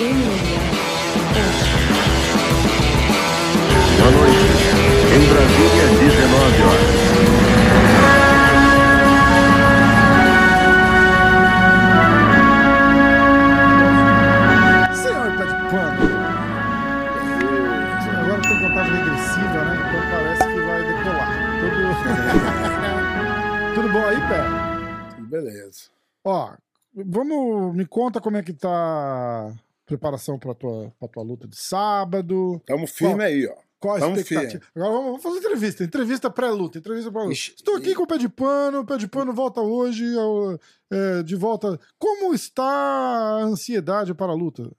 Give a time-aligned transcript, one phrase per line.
[0.00, 0.08] Boa
[4.12, 4.40] noite.
[5.12, 6.88] Em Brasília, 19 horas.
[14.96, 16.00] Senhor pé de pano.
[18.20, 19.76] Agora tem contagem regressiva, né?
[19.76, 21.30] Então parece que vai decolar.
[21.60, 21.78] Tudo,
[23.74, 24.40] Tudo bom aí, pé?
[25.24, 25.90] Beleza.
[26.24, 26.54] Ó,
[26.94, 27.76] vamos.
[27.76, 29.52] Me conta como é que tá
[29.90, 32.60] preparação pra tua, pra tua luta de sábado.
[32.64, 33.54] Tamo firme aí, ó.
[33.80, 34.62] Qual a Tamo expectativa?
[34.76, 35.82] Agora vamos, fazer entrevista.
[35.84, 36.78] Entrevista pré-luta.
[36.78, 37.32] Entrevista pré-luta.
[37.34, 38.80] Estou aqui com o pé de pano.
[38.80, 40.04] O pé de pano volta hoje.
[40.18, 40.58] ao-
[40.90, 41.78] é, de volta.
[41.98, 44.70] Como está a ansiedade para a luta?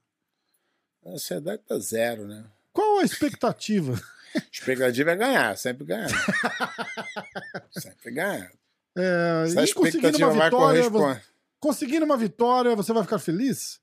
[1.04, 2.44] A ansiedade tá zero, né?
[2.72, 4.00] Qual a expectativa?
[4.50, 6.08] Expectativa é ganhar, sempre ganhar.
[7.70, 8.50] sempre ganhar.
[8.96, 11.14] É, Se a e expectativa vai vitória, corresponder.
[11.20, 13.80] você- conseguindo uma vitória, você vai ficar feliz?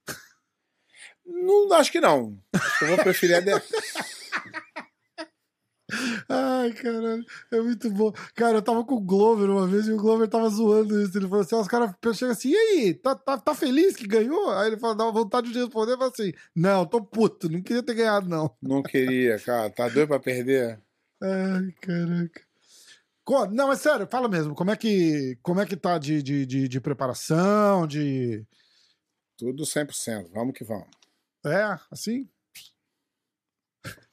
[1.29, 2.37] Não, acho que não.
[2.53, 3.51] Acho que eu vou preferir a de...
[6.29, 8.11] Ai, caralho, é muito bom.
[8.35, 11.17] Cara, eu tava com o Glover uma vez e o Glover tava zoando isso.
[11.17, 14.51] Ele falou assim: os caras chegam assim, e aí, tá, tá, tá feliz que ganhou?
[14.51, 17.95] Aí ele fala, dá vontade de responder, mas assim, não, tô puto, não queria ter
[17.95, 18.55] ganhado, não.
[18.61, 19.69] Não queria, cara.
[19.71, 20.79] Tá doido pra perder?
[21.21, 22.49] Ai, caraca.
[23.51, 26.67] Não, é sério, fala mesmo, como é que, como é que tá de, de, de,
[26.67, 28.43] de preparação, de...
[29.37, 30.31] Tudo 100%.
[30.33, 30.87] Vamos que vamos.
[31.49, 32.29] É, assim?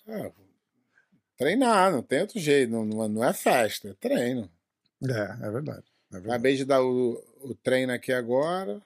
[0.07, 0.33] É,
[1.37, 2.71] treinar, não tem outro jeito.
[2.71, 4.51] Não, não, é festa, é treino.
[5.03, 5.85] É, é verdade.
[6.11, 6.29] É verdade.
[6.29, 8.81] Acabei de dar o, o treino aqui agora.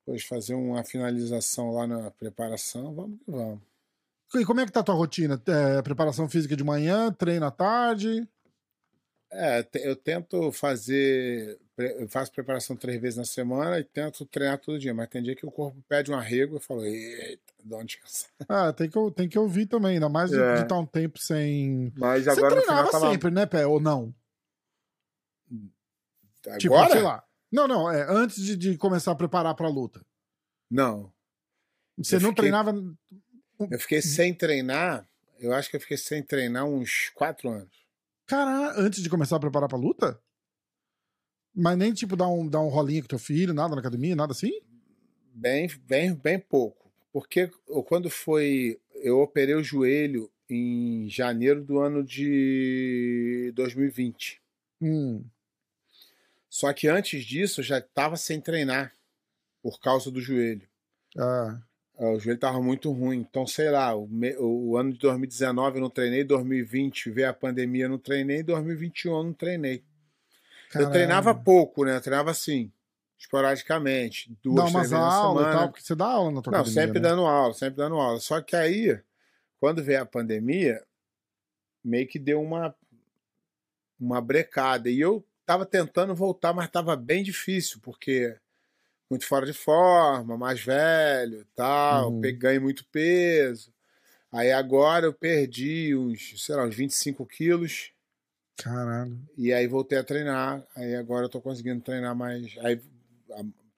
[0.00, 2.94] Depois fazer uma finalização lá na preparação.
[2.94, 3.60] Vamos que vamos.
[4.34, 5.40] E como é que tá a tua rotina?
[5.46, 8.28] É, preparação física de manhã, treino à tarde?
[9.36, 11.58] É, eu tento fazer.
[11.76, 14.94] Eu faço preparação três vezes na semana e tento treinar todo dia.
[14.94, 16.56] Mas tem dia que o corpo pede um arrego.
[16.56, 18.26] Eu falo, eita, dá descanso.
[18.48, 20.62] Ah, tem que, tem que ouvir também, ainda mais de É.
[20.62, 21.92] estar um tempo sem.
[21.96, 23.10] Mas Você agora no treinava tava.
[23.10, 23.66] sempre, né, Pé?
[23.66, 24.14] Ou não?
[26.46, 26.58] Agora?
[26.58, 27.24] Tipo, sei lá.
[27.50, 30.04] Não, não, é antes de, de começar a preparar pra luta.
[30.70, 31.12] Não.
[31.96, 32.72] Você Eu não fiquei- treinava.
[33.70, 35.08] Eu fiquei sem treinar.
[35.38, 37.83] Eu acho que eu fiquei sem treinar uns quatro anos.
[38.26, 40.18] Cara, antes de começar a preparar pra luta?
[41.54, 44.32] Mas nem tipo dar um, dar um rolinho com teu filho, nada na academia, nada
[44.32, 44.60] assim?
[45.32, 46.90] Bem, bem, bem pouco.
[47.12, 47.50] Porque
[47.86, 48.80] quando foi.
[49.02, 54.40] Eu operei o joelho em janeiro do ano de 2020.
[54.80, 55.24] Hum.
[56.48, 58.96] Só que antes disso eu já estava sem treinar
[59.62, 60.66] por causa do joelho.
[61.18, 61.60] Ah,
[61.96, 63.18] O joelho estava muito ruim.
[63.18, 67.32] Então, sei lá, o, me- o ano de 2019 eu não treinei, 2020 veio a
[67.32, 69.76] pandemia eu não treinei, 2021 eu não treinei.
[69.76, 70.92] Eu caralho.
[70.92, 71.96] treinava pouco, né?
[71.96, 72.72] Eu treinava assim,
[73.16, 75.66] esporadicamente, duas, Dá três umas vezes na aulas e semana.
[75.68, 76.82] tal, você dá aula na tua Não, academia.
[76.86, 77.08] sempre né?
[77.08, 78.18] dando aula, sempre dando aula.
[78.18, 79.00] Só que aí,
[79.60, 80.82] quando veio a pandemia,
[81.84, 82.74] meio que deu uma,
[84.00, 84.90] uma brecada.
[84.90, 88.36] E eu tava tentando voltar, mas tava bem difícil, porque
[89.14, 92.20] muito fora de forma, mais velho tal, Uhum.
[92.38, 93.72] ganhei muito peso.
[94.30, 97.92] Aí agora eu perdi uns, sei lá, uns 25 quilos.
[98.56, 99.16] Caralho.
[99.36, 100.66] E aí voltei a treinar.
[100.74, 102.56] Aí agora eu tô conseguindo treinar mais.
[102.58, 102.80] Aí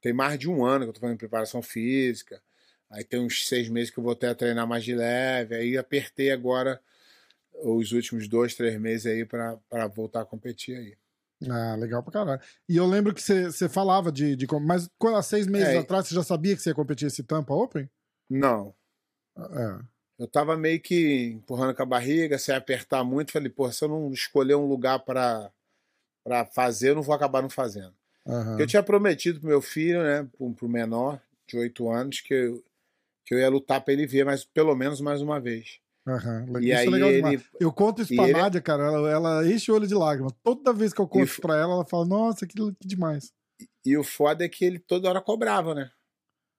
[0.00, 2.42] tem mais de um ano que eu tô fazendo preparação física.
[2.88, 5.54] Aí tem uns seis meses que eu voltei a treinar mais de leve.
[5.54, 6.80] Aí apertei agora
[7.62, 9.58] os últimos dois, três meses aí pra
[9.94, 10.96] voltar a competir aí.
[11.48, 12.40] Ah, legal pra caralho.
[12.68, 14.46] E eu lembro que você falava de, de.
[14.60, 15.78] Mas há seis meses É.
[15.78, 17.88] atrás você já sabia que você ia competir esse Tampa Open?
[18.30, 18.74] Não.
[19.38, 19.78] É.
[20.18, 23.32] Eu tava meio que empurrando com a barriga, sem apertar muito.
[23.32, 25.50] Falei, pô, se eu não escolher um lugar pra
[26.24, 27.94] pra fazer, eu não vou acabar não fazendo.
[28.26, 28.58] Aham.
[28.58, 32.64] Eu tinha prometido pro meu filho, né, pro, pro menor, de oito anos, que eu,
[33.24, 35.78] que eu ia lutar pra ele ver, mas pelo menos mais uma vez.
[36.06, 36.46] Aham.
[36.60, 37.44] E Isso aí é legal ele, demais.
[37.60, 40.32] Eu conto isso e pra ele- Nádia, cara, ela, ela enche o olho de lágrimas.
[40.42, 43.32] Toda vez que eu conto E isso pra ela, ela fala, nossa, que, que demais.
[43.84, 45.90] E o foda é que ele toda hora cobrava, né?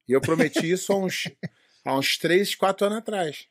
[0.07, 1.23] E eu prometi isso há uns,
[1.85, 3.47] há uns 3, 4 anos atrás.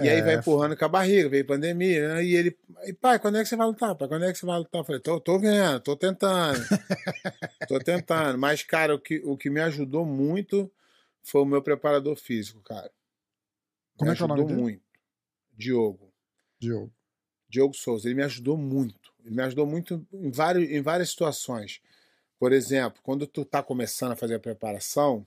[0.00, 2.24] E aí é, vai empurrando com a barriga, veio pandemia, né?
[2.24, 3.94] E ele, e, pai, quando é que você vai lutar?
[3.96, 4.80] Pai, quando é que você vai lutar?
[4.80, 6.58] Eu falei, tô, tô vendo, tô tentando.
[7.68, 8.38] tô tentando.
[8.38, 10.70] Mas, cara, o que, o que me ajudou muito
[11.24, 12.88] foi o meu preparador físico, cara.
[13.96, 14.60] Como me é que é o nome ajudou dele?
[14.60, 14.82] muito.
[15.52, 16.12] Diogo.
[16.58, 16.92] Diogo.
[17.48, 19.12] Diogo Souza, ele me ajudou muito.
[19.24, 21.80] Ele me ajudou muito em, vários, em várias situações.
[22.38, 25.26] Por exemplo, quando tu tá começando a fazer a preparação,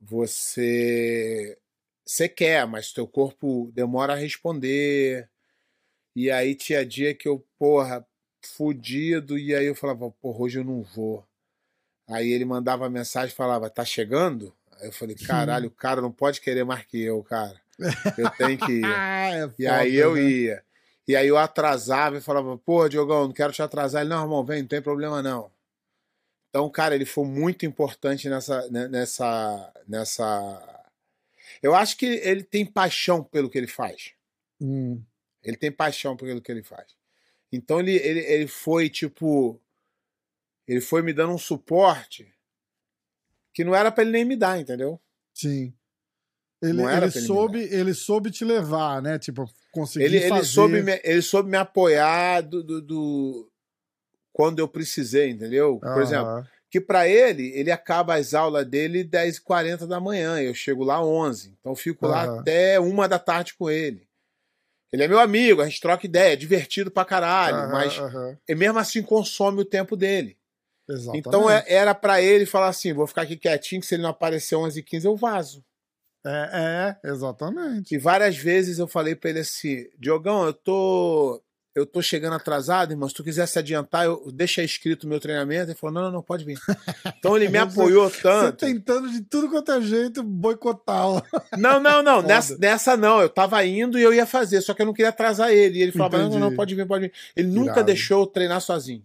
[0.00, 1.58] você
[2.04, 5.28] você quer, mas teu corpo demora a responder.
[6.14, 8.06] E aí tinha dia que eu, porra,
[8.44, 11.26] fudido, e aí eu falava, porra, hoje eu não vou.
[12.08, 14.54] Aí ele mandava mensagem e falava, tá chegando?
[14.72, 17.60] Aí eu falei, caralho, o cara não pode querer mais que eu, cara.
[18.18, 18.84] Eu tenho que ir.
[18.94, 20.22] Ah, é E aí foda, eu né?
[20.22, 20.64] ia.
[21.06, 24.02] E aí eu atrasava e falava, pô, Diogão, não quero te atrasar.
[24.02, 25.50] Ele, não, irmão, vem, não tem problema não.
[26.48, 30.84] Então, cara, ele foi muito importante nessa, né, nessa, nessa.
[31.62, 34.12] Eu acho que ele tem paixão pelo que ele faz.
[34.60, 35.02] Hum,
[35.42, 36.94] Ele tem paixão pelo que ele faz.
[37.52, 39.60] Então ele, ele, ele foi, tipo.
[40.66, 42.32] Ele foi me dando um suporte
[43.52, 45.00] que não era pra ele nem me dar, entendeu?
[45.32, 45.74] sim.
[46.62, 49.18] Ele, ele ele soube, ele soube te levar, né?
[49.18, 50.44] Tipo, conseguir Ele, ele, fazer.
[50.46, 53.50] soube me, ele soube me apoiar do, do, do-
[54.32, 55.78] quando eu precisei, entendeu?
[55.80, 56.26] Por exemplo,
[56.70, 61.54] que pra ele, ele acaba as aulas dele 10h40 da manhã, eu chego lá 11
[61.60, 64.08] Então eu fico lá até uma da tarde com ele.
[64.92, 67.98] Ele é meu amigo, a gente troca ideia, é divertido pra caralho, Aham, mas
[68.48, 70.36] ele mesmo assim consome o tempo dele.
[70.88, 71.26] Exatamente.
[71.26, 74.10] Então é- era pra ele falar assim: vou ficar aqui quietinho, que se ele não
[74.10, 75.64] aparecer 11h15 eu vazo.
[76.26, 77.94] É, é, exatamente.
[77.94, 81.40] E várias vezes eu falei pra ele assim: Diogão, eu tô.
[81.76, 83.08] Eu tô chegando atrasado, irmão.
[83.08, 85.70] Se tu quiser se adiantar, eu deixa escrito o meu treinamento.
[85.72, 86.56] Ele falou: não, não, não, pode vir.
[87.18, 88.58] Então ele me Você- apoiou Você tanto.
[88.64, 91.20] tentando de tudo quanto é jeito boicotá-la.
[91.58, 92.22] Não, não, não.
[92.22, 93.20] Nessa, nessa não.
[93.20, 95.78] Eu tava indo e eu ia fazer, só que eu não queria atrasar ele.
[95.78, 97.12] E ele falava: não, não, pode vir, pode vir.
[97.36, 97.86] Ele nunca Irado.
[97.86, 99.04] deixou eu treinar sozinho.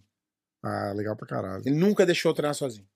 [0.62, 1.62] Ah, legal pra caralho.
[1.66, 2.86] Ele nunca deixou eu treinar sozinho.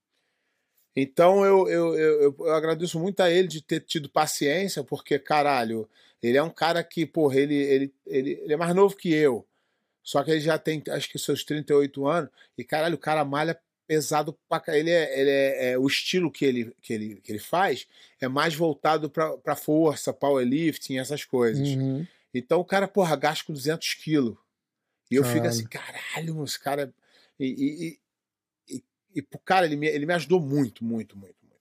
[0.97, 5.89] Então eu, eu, eu, eu- agradeço muito a ele de ter tido paciência, porque, caralho,
[6.23, 9.47] ele é um cara que, porra, ele, ele, ele, ele é mais novo que eu.
[10.03, 13.59] Só que ele já tem, acho que seus 38 anos, e caralho, o cara malha
[13.87, 17.33] pesado pra ca- ele é, ele é, é- o estilo que ele, que ele, que
[17.33, 17.87] ele faz
[18.21, 21.69] é mais voltado pra, pra força, powerlifting, essas coisas.
[21.71, 22.07] Uhum.
[22.33, 24.37] Então o cara, porra, gasta com 200 quilos.
[25.11, 25.51] E eu fico Caralho.
[25.51, 26.93] assim, caralho, esse cara.
[27.39, 27.99] E,
[29.15, 31.61] e, cara, ele me, ele me ajudou muito, muito, muito, muito.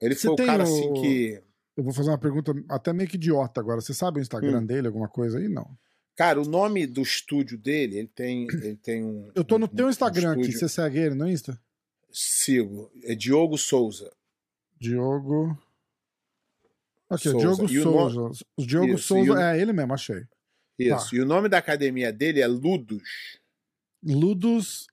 [0.00, 1.42] Ele Você foi o cara o- assim que.
[1.76, 3.80] Eu vou fazer uma pergunta até meio que idiota agora.
[3.80, 4.66] Você sabe o Instagram Hum.
[4.66, 5.48] dele, alguma coisa aí?
[5.48, 5.66] Não.
[6.14, 9.30] Cara, o nome do estúdio dele, ele tem, ele tem um.
[9.34, 10.40] Eu tô no um- teu um Instagram aqui.
[10.42, 11.58] estúdio- Você segue ele no Insta?
[12.10, 12.90] Sigo.
[13.04, 14.12] É Diogo Souza.
[14.78, 15.56] Diogo.
[17.08, 17.38] Aqui, Souza.
[17.66, 18.44] Diogo E o Souza.
[18.56, 19.32] O Diogo Isso, Souza.
[19.32, 20.24] o- É ele mesmo, achei.
[20.78, 21.10] Isso.
[21.10, 21.16] Tá.
[21.16, 23.38] E o nome da academia dele é Ludus
[24.02, 24.86] Ludus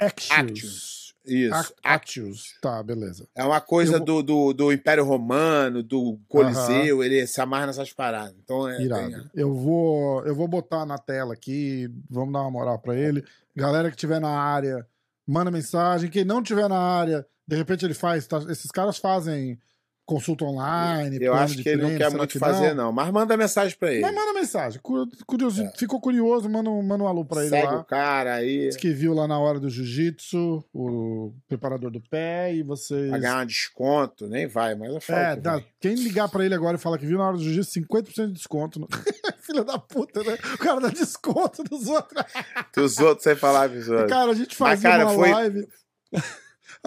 [0.00, 0.30] Actius.
[0.38, 1.07] Actius.
[1.28, 1.54] Isso.
[1.54, 2.54] Ac- Actius.
[2.60, 3.28] Tá, beleza.
[3.34, 7.92] É uma coisa vou- do, do, do Império Romano, do Coliseu, ele se amarra nessas
[7.92, 8.34] paradas.
[8.42, 8.80] Então é.
[8.82, 9.10] Irado.
[9.10, 13.22] tem- Eu vou, eu vou botar na tela aqui, vamos dar uma moral pra ele.
[13.54, 14.86] Galera que tiver na área,
[15.26, 16.10] manda mensagem.
[16.10, 18.26] Quem não tiver na área, de repente ele faz.
[18.26, 19.58] tá- esses caras fazem
[20.08, 21.18] consulta online.
[21.20, 22.90] Eu acho que ele não quer muito que fazer, não?
[22.90, 24.00] Mas manda mensagem pra ele.
[24.00, 24.80] Mas manda mensagem.
[24.82, 25.72] Cu- curioso- É.
[25.76, 27.78] Ficou curioso, manda, um- manda um alô pra ele Segue lá.
[27.80, 28.68] o cara aí.
[28.68, 33.10] Diz que viu lá na hora do jiu-jitsu, o preparador do pé, e vocês.
[33.10, 35.18] Vai ganhar um desconto, nem vai, mas eu falo.
[35.18, 37.42] É, que dá- quem ligar pra ele agora e falar que viu na hora do
[37.44, 38.80] jiu-jitsu, 50% de desconto.
[38.80, 38.88] no-
[39.42, 40.36] Filha da puta, né?
[40.54, 42.22] O cara dá desconto dos outros.
[42.72, 44.08] Que os outros sem falar pros outros.
[44.10, 45.68] Cara, a gente Mas, fazia cara, uma foi- live.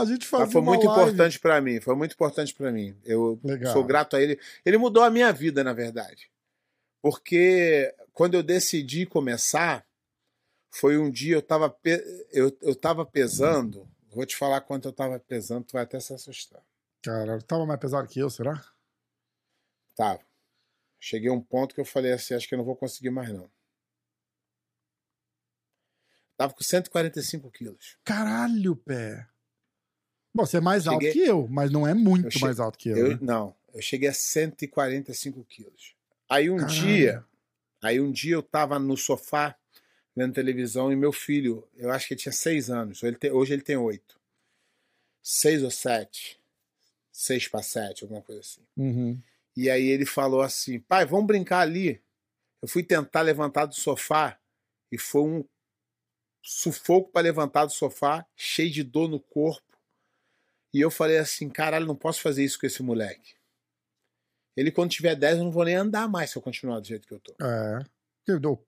[0.02, 1.02] A gente fazia Mas foi muito live.
[1.12, 1.80] importante pra mim.
[1.82, 2.98] Foi muito importante pra mim.
[3.04, 3.72] Eu Legal.
[3.74, 4.40] sou grato a ele.
[4.66, 6.32] Ele mudou a minha vida, na verdade.
[7.02, 9.86] Porque quando eu decidi começar,
[10.70, 13.88] foi um dia eu tava, pe- eu, eu tava pesando.
[14.10, 16.62] Vou te falar quanto eu tava pesando, tu vai até se assustar.
[17.02, 18.64] Cara, tava mais pesado que eu, será?
[19.96, 20.20] Tava.
[21.00, 23.30] Cheguei a um ponto que eu falei assim, acho que eu não vou conseguir mais
[23.30, 23.50] não.
[26.38, 27.98] Tava com 145 quilos.
[28.04, 29.28] Caralho, pé.
[30.34, 32.60] Bom, você é mais Cheguei- alto que eu, mas não é muito Eu che- mais
[32.60, 32.98] alto que eu.
[32.98, 33.20] Eu, né?
[33.22, 35.94] não, eu cheguei a 145 quilos.
[36.30, 37.26] Aí um dia,
[37.84, 39.56] aí um dia eu tava no sofá
[40.16, 43.54] vendo televisão e meu filho, eu acho que ele tinha seis anos, ele tem- hoje
[43.54, 44.20] ele tem oito.
[45.22, 46.40] Seis ou sete.
[47.12, 48.62] Seis para sete, alguma coisa assim.
[48.78, 49.20] Uhum.
[49.56, 52.02] E aí ele falou assim: pai, vamos brincar ali.
[52.62, 54.40] Eu fui tentar levantar do sofá
[54.92, 55.46] e foi um
[56.42, 59.71] sufoco para levantar do sofá, cheio de dor no corpo.
[60.74, 63.36] E eu falei assim: caralho, não posso fazer isso com esse moleque.
[64.56, 67.08] Ele, quando tiver 10, eu não vou nem andar mais se eu continuar do jeito
[67.08, 67.34] que eu tô.
[67.44, 67.84] É.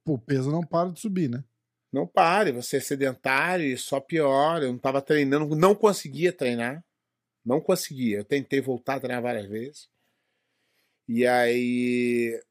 [0.06, 1.44] O- peso não para de subir, né?
[1.92, 4.66] Não pare, você é sedentário e só piora.
[4.66, 6.84] Eu não estava treinando, não conseguia treinar.
[7.46, 8.18] Não conseguia.
[8.20, 9.90] Eu tentei voltar a treinar várias vezes.
[11.08, 12.42] E aí.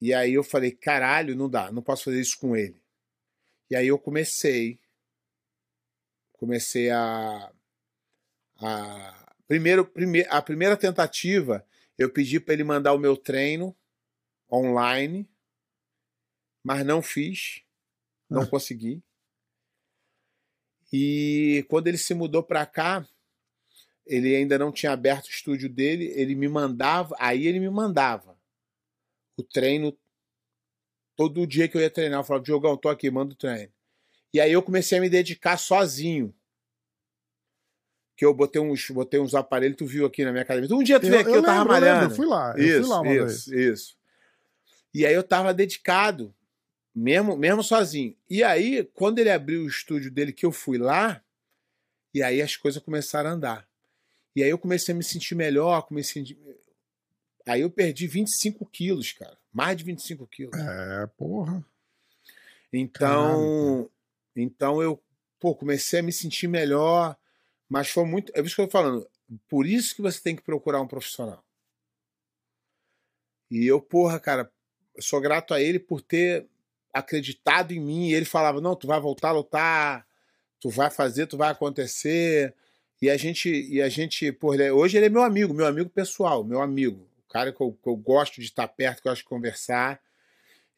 [0.00, 2.80] E aí eu falei, caralho, não dá, não posso fazer isso com ele.
[3.70, 4.78] E aí eu comecei.
[6.34, 7.50] Comecei a.
[8.58, 13.76] a primeiro, prime, a primeira tentativa, eu pedi para ele mandar o meu treino
[14.50, 15.28] online,
[16.62, 17.62] mas não fiz.
[18.28, 19.02] Não consegui.
[20.92, 23.06] E quando ele se mudou para cá,
[24.04, 28.38] ele ainda não tinha aberto o estúdio dele, ele me mandava, aí ele me mandava
[29.36, 29.96] o treino
[31.16, 33.72] todo dia que eu ia treinar, eu falava, Diogão, tô aqui, manda o treino.
[34.32, 36.34] E aí eu comecei a me dedicar sozinho.
[38.16, 40.74] Que eu botei uns, botei uns aparelhos, tu viu aqui na minha academia.
[40.74, 42.04] Um dia tu veio aqui, eu, eu tava lembro, malhando.
[42.06, 43.72] Eu fui lá, eu isso, fui lá uma isso, vez.
[43.72, 43.96] Isso.
[44.94, 46.34] E aí eu tava dedicado,
[46.94, 48.16] mesmo, mesmo sozinho.
[48.30, 51.22] E aí, quando ele abriu o estúdio dele, que eu fui lá,
[52.14, 53.68] e aí as coisas começaram a andar.
[54.34, 56.22] E aí eu comecei a me sentir melhor, comecei
[57.46, 57.52] a...
[57.52, 59.36] Aí eu perdi 25 quilos, cara.
[59.52, 60.58] Mais de 25 quilos.
[60.58, 61.62] É, porra.
[62.72, 63.90] Então, Caramba.
[64.34, 65.02] então eu
[65.38, 67.16] pô, comecei a me sentir melhor,
[67.68, 68.32] mas foi muito.
[68.34, 69.08] É isso que eu tô falando.
[69.48, 71.44] Por isso que você tem que procurar um profissional.
[73.50, 74.50] E eu, porra, cara,
[74.98, 76.46] sou grato a ele por ter
[76.92, 78.08] acreditado em mim.
[78.08, 80.06] E ele falava: não, tu vai voltar a lutar,
[80.60, 82.54] tu vai fazer, tu vai acontecer.
[83.00, 85.66] E a gente, e a gente, porra, ele, é, hoje ele é meu amigo, meu
[85.66, 87.06] amigo pessoal, meu amigo.
[87.28, 90.00] O cara que eu, que eu gosto de estar perto, que eu gosto de conversar.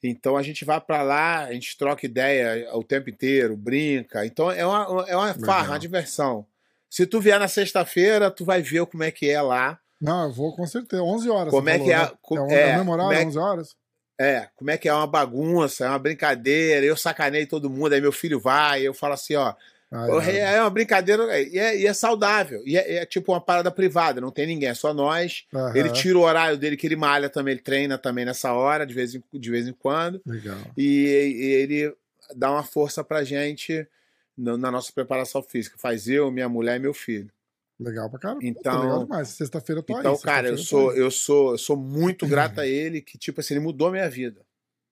[0.02, 4.24] Então a gente vai para lá, a gente troca ideia o tempo inteiro, brinca.
[4.24, 6.46] Então é uma, é uma farra, uma diversão.
[6.90, 9.78] Se tu vier na sexta-feira, tu vai ver como é que é lá.
[10.00, 11.02] Não, eu vou com certeza.
[11.02, 11.50] 11 horas.
[11.50, 11.98] Como é falou, que é?
[11.98, 12.12] Né?
[12.22, 13.76] Com, é, é, é memorável, é, 11 horas?
[14.20, 16.84] É, como é que é uma bagunça, é uma brincadeira.
[16.84, 19.54] Eu sacanei todo mundo, aí meu filho vai, eu falo assim, ó.
[20.36, 20.56] é.
[20.56, 22.62] é uma brincadeira e é, e é saudável.
[22.66, 25.44] E é, é, tipo uma parada privada, não tem ninguém, é só nós.
[25.54, 25.76] Aham.
[25.76, 28.92] Ele tira o horário dele, que ele malha também, ele treina também nessa hora, de
[28.92, 30.20] vez em, de vez em quando.
[30.26, 30.58] Legal.
[30.76, 31.94] E, e ele
[32.34, 33.86] dá uma força pra gente
[34.38, 35.76] na, nossa preparação física.
[35.78, 37.30] Faz eu, minha mulher e meu filho.
[37.78, 38.40] Legal pra caramba.
[38.42, 39.28] Então- legal demais.
[39.28, 40.20] Sexta-feira eu tô Então, aí.
[40.20, 43.62] cara, eu sou, eu sou, eu sou muito grato a ele, que, tipo assim, ele
[43.64, 44.40] mudou a minha vida.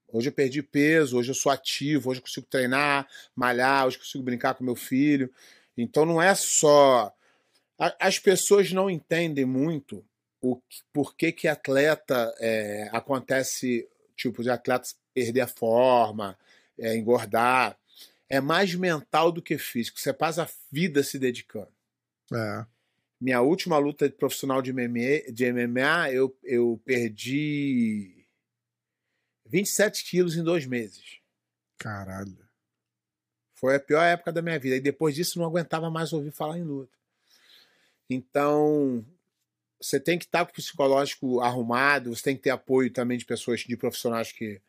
[0.09, 4.00] Hoje eu perdi peso, hoje eu sou ativo, hoje eu consigo treinar, malhar, hoje eu
[4.00, 5.31] consigo brincar com meu filho.
[5.76, 7.12] Então não é só.
[8.00, 10.05] As pessoas não entendem muito
[10.41, 10.61] o
[10.93, 13.87] por que, que atleta é, acontece,
[14.17, 16.38] tipo, de atletas perder a forma,
[16.79, 17.76] é, engordar.
[18.28, 20.00] É mais mental do que físico.
[20.00, 21.73] Você passa a vida se dedicando
[22.33, 22.66] É.
[23.21, 28.26] minha última luta profissional de MMA, de MMA eu, eu perdi
[29.47, 31.21] 27 quilos em dois meses.
[31.78, 32.37] Caralho.
[33.54, 34.76] Foi a pior época da minha vida.
[34.76, 36.97] E depois disso não aguentava mais ouvir falar em luta.
[38.09, 39.04] Então,
[39.80, 43.25] você tem que estar com o psicológico arrumado, você tem que ter apoio também de
[43.25, 44.61] pessoas, de profissionais que,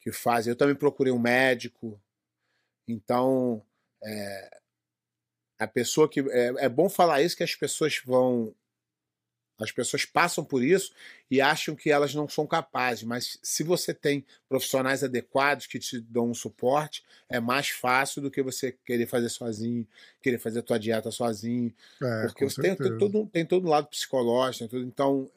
[0.00, 0.50] que fazem.
[0.50, 2.00] Eu também procurei um médico.
[2.92, 3.62] Então,
[4.04, 4.60] é,
[5.58, 6.20] a pessoa que.
[6.20, 8.54] É, é bom falar isso que as pessoas vão.
[9.60, 10.92] As pessoas passam por isso
[11.30, 16.00] e acham que elas não são capazes, mas se você tem profissionais adequados que te
[16.00, 19.86] dão um suporte, é mais fácil do que você querer fazer sozinho,
[20.20, 21.72] querer fazer a tua dieta sozinho.
[22.02, 24.84] É, Porque você tem, tem todo, um- tem todo um lado psicológico, tudo.
[24.84, 25.30] Então,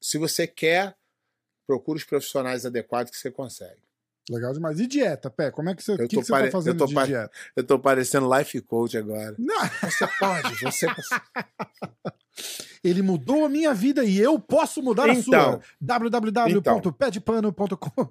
[0.00, 0.96] se você quer,
[1.66, 3.80] procure os profissionais adequados que você consegue.
[4.28, 4.80] Legal demais.
[4.80, 5.50] E dieta, Pé?
[5.52, 6.94] Como é que você, Eu que tô que você pare- tá fazendo eu tô de
[6.94, 7.30] pare- dieta?
[7.54, 9.34] Eu tô parecendo life coach agora.
[9.38, 10.86] Não, Você pode, você
[12.82, 15.52] ele mudou a minha vida e eu posso mudar a Então.
[15.52, 15.60] sua.
[15.80, 18.10] www.pedepano.com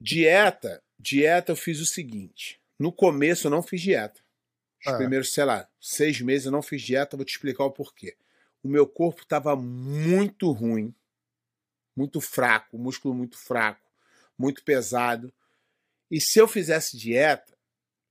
[0.00, 2.60] Dieta, dieta eu fiz o seguinte.
[2.78, 4.20] No começo eu não fiz dieta.
[4.86, 4.96] Os Ah.
[4.96, 8.16] primeiros, sei lá, seis meses eu não fiz dieta, vou te explicar o porquê.
[8.62, 10.94] O meu corpo estava muito ruim,
[11.96, 13.80] muito fraco, músculo muito fraco,
[14.38, 15.32] muito pesado.
[16.10, 17.56] E se eu fizesse dieta,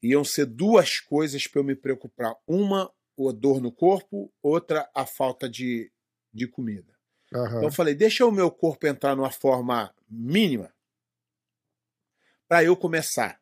[0.01, 2.35] iam ser duas coisas para eu me preocupar.
[2.47, 5.91] Uma, a dor no corpo, outra, a falta de,
[6.33, 6.93] de comida.
[7.33, 7.47] Aham.
[7.47, 10.73] Então eu falei, deixa o meu corpo entrar numa forma mínima
[12.47, 13.39] para eu começar.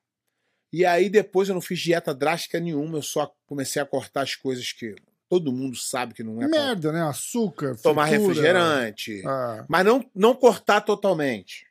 [0.71, 4.35] E aí depois eu não fiz dieta drástica nenhuma, eu só comecei a cortar as
[4.35, 4.95] coisas que
[5.29, 7.01] todo mundo sabe que não é Merda, né?
[7.03, 8.27] Açúcar, tomar fritura.
[8.29, 11.67] refrigerante, Ah, mas não não cortar totalmente.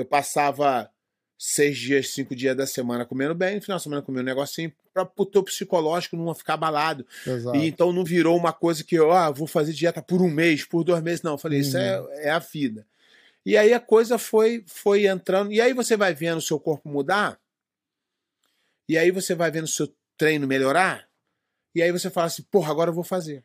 [0.00, 0.90] Eu passava
[1.38, 4.72] seis dias, cinco dias da semana comendo bem, no final da semana comendo um negocinho
[4.92, 7.06] para o teu psicológico não ficar abalado.
[7.26, 7.56] exato.
[7.56, 10.64] E então não virou uma coisa que eu ah, vou fazer dieta por um mês,
[10.64, 11.22] por dois meses.
[11.22, 12.86] Não, eu falei, isso é, é a vida.
[13.46, 15.50] E aí a coisa foi, foi entrando.
[15.50, 17.40] E aí você vai vendo o seu corpo mudar.
[18.88, 19.88] E aí você vai vendo o seu
[20.18, 21.08] treino melhorar.
[21.74, 23.44] E aí você fala assim, porra, agora eu vou fazer.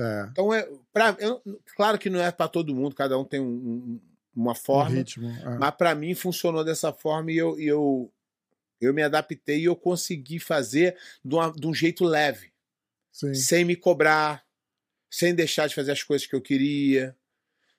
[0.00, 1.42] É, Então, é, pra, eu-
[1.76, 4.00] claro que não é para todo mundo, cada um tem um- um-
[4.34, 4.96] uma um forma.
[4.96, 5.28] ritmo.
[5.28, 5.58] é.
[5.58, 8.12] Mas para mim funcionou dessa forma e eu, eu,
[8.80, 12.52] eu me adaptei e eu consegui fazer de, uma- de um jeito leve
[13.12, 13.34] Sim.
[13.34, 14.44] sem me cobrar,
[15.10, 17.16] sem deixar de fazer as coisas que eu queria,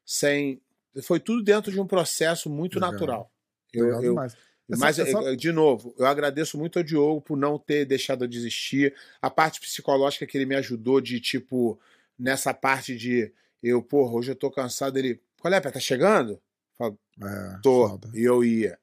[0.06, 0.62] sem.
[1.04, 2.92] Foi tudo dentro de um processo muito Legal.
[2.92, 3.32] natural.
[3.74, 4.34] Eu, Legal eu- demais.
[4.72, 8.24] Essa- mas, essa- eh, de novo, eu agradeço muito ao Diogo por não ter deixado
[8.24, 8.94] eu desistir.
[9.20, 11.80] A parte psicológica que ele me ajudou de, tipo,
[12.18, 13.32] nessa parte de
[13.64, 14.98] eu, porra, hoje eu tô cansado.
[14.98, 16.40] Ele, qual é, Pé, tá chegando?
[16.82, 17.90] É, Tô.
[17.90, 18.10] foda.
[18.14, 18.78] E eu ia.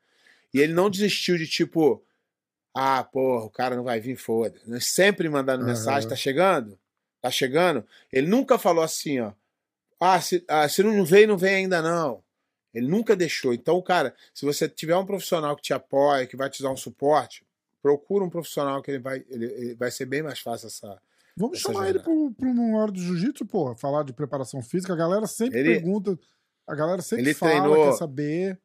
[0.52, 2.02] E ele não desistiu de tipo,
[2.74, 4.58] ah, porra, o cara não vai vir, foda.
[4.80, 5.70] Sempre mandando Aham.
[5.72, 6.78] mensagem, tá chegando?
[7.20, 7.84] Tá chegando?
[8.12, 9.32] Ele nunca falou assim, ó.
[9.98, 12.22] Ah, se, ah, se não veio, não vem ainda não.
[12.74, 13.54] Ele nunca deixou.
[13.54, 16.76] Então, cara, se você tiver um profissional que te apoia, que vai te dar um
[16.76, 17.42] suporte,
[17.80, 21.00] procura um profissional que ele vai, ele, ele vai ser bem mais fácil essa.
[21.34, 22.04] Vamos Essa chamar ele jornada.
[22.04, 24.92] pro, pro uma hora do jiu-jitsu, pô, falar de preparação física.
[24.92, 26.18] A galera sempre Ele- pergunta,
[26.66, 28.58] a galera sempre Ele fala, treinou- quer saber.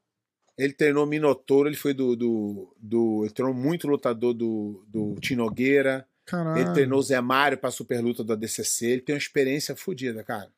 [0.58, 2.16] Ele treinou Minotouro, ele foi do.
[2.16, 6.08] do, do ele treinou muito lutador do, do Tinogueira.
[6.26, 6.62] Caralho.
[6.62, 8.86] Ele treinou Zé Mário pra superluta do ADCC.
[8.86, 10.52] Ele tem uma experiência fodida, cara.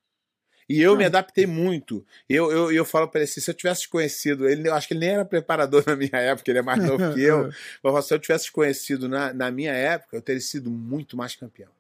[0.68, 2.06] E eu me adaptei muito.
[2.28, 4.94] Eu, eu, eu falo pra ele assim: se eu tivesse conhecido, ele, eu acho que
[4.94, 7.50] ele nem era preparador na minha época, ele é mais novo que eu.
[7.84, 11.72] Mas se eu tivesse conhecido na, na minha época, eu teria sido muito mais campeão.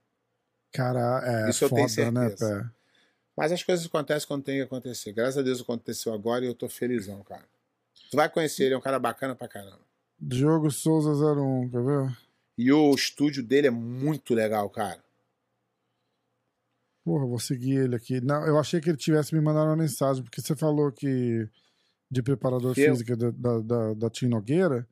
[0.72, 2.62] Cara, é Isso eu foda, tenho né, certeza.
[2.64, 2.83] Pé?
[3.36, 5.12] Mas as coisas acontecem quando tem que acontecer.
[5.12, 7.46] Graças a Deus aconteceu agora e eu tô felizão, cara.
[8.12, 9.80] Tu vai conhecer, ele é um cara bacana pra caramba.
[10.20, 12.18] Diogo Souza 01, quer ver?
[12.58, 15.04] E o estúdio dele é muito legal, cara.
[17.04, 18.22] Porra, vou seguir ele aqui.
[18.22, 21.48] Não, eu achei que ele tivesse me mandado uma mensagem, porque você falou que
[22.10, 22.92] de preparador Eu?
[22.92, 24.88] físico da, da, da, da Tim Nogueira.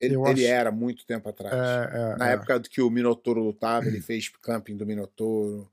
[0.00, 1.54] Ele, ele acho- era muito tempo atrás.
[1.54, 2.32] É, é, Na é.
[2.34, 5.70] época que o Minotouro lutava, ele fez camping do Minotouro,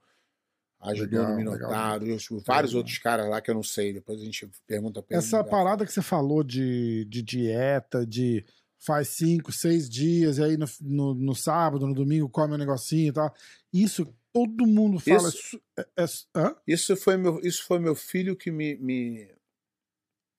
[0.82, 1.70] ajudou Legal, no legal.
[1.70, 2.78] Minotauro, os- vários Legal.
[2.80, 3.94] outros caras lá que eu não sei.
[3.94, 5.18] Depois a gente pergunta pra.
[5.18, 8.44] Essa parada que você falou de, de dieta, de
[8.80, 13.10] faz cinco, seis dias, e aí no, no, no sábado, no domingo, come um negocinho
[13.10, 13.34] e tal.
[13.72, 15.30] Isso todo mundo fala.
[15.30, 16.56] Isso- É, é, hã?
[16.68, 19.30] Isso foi meu, isso foi meu filho que me, me-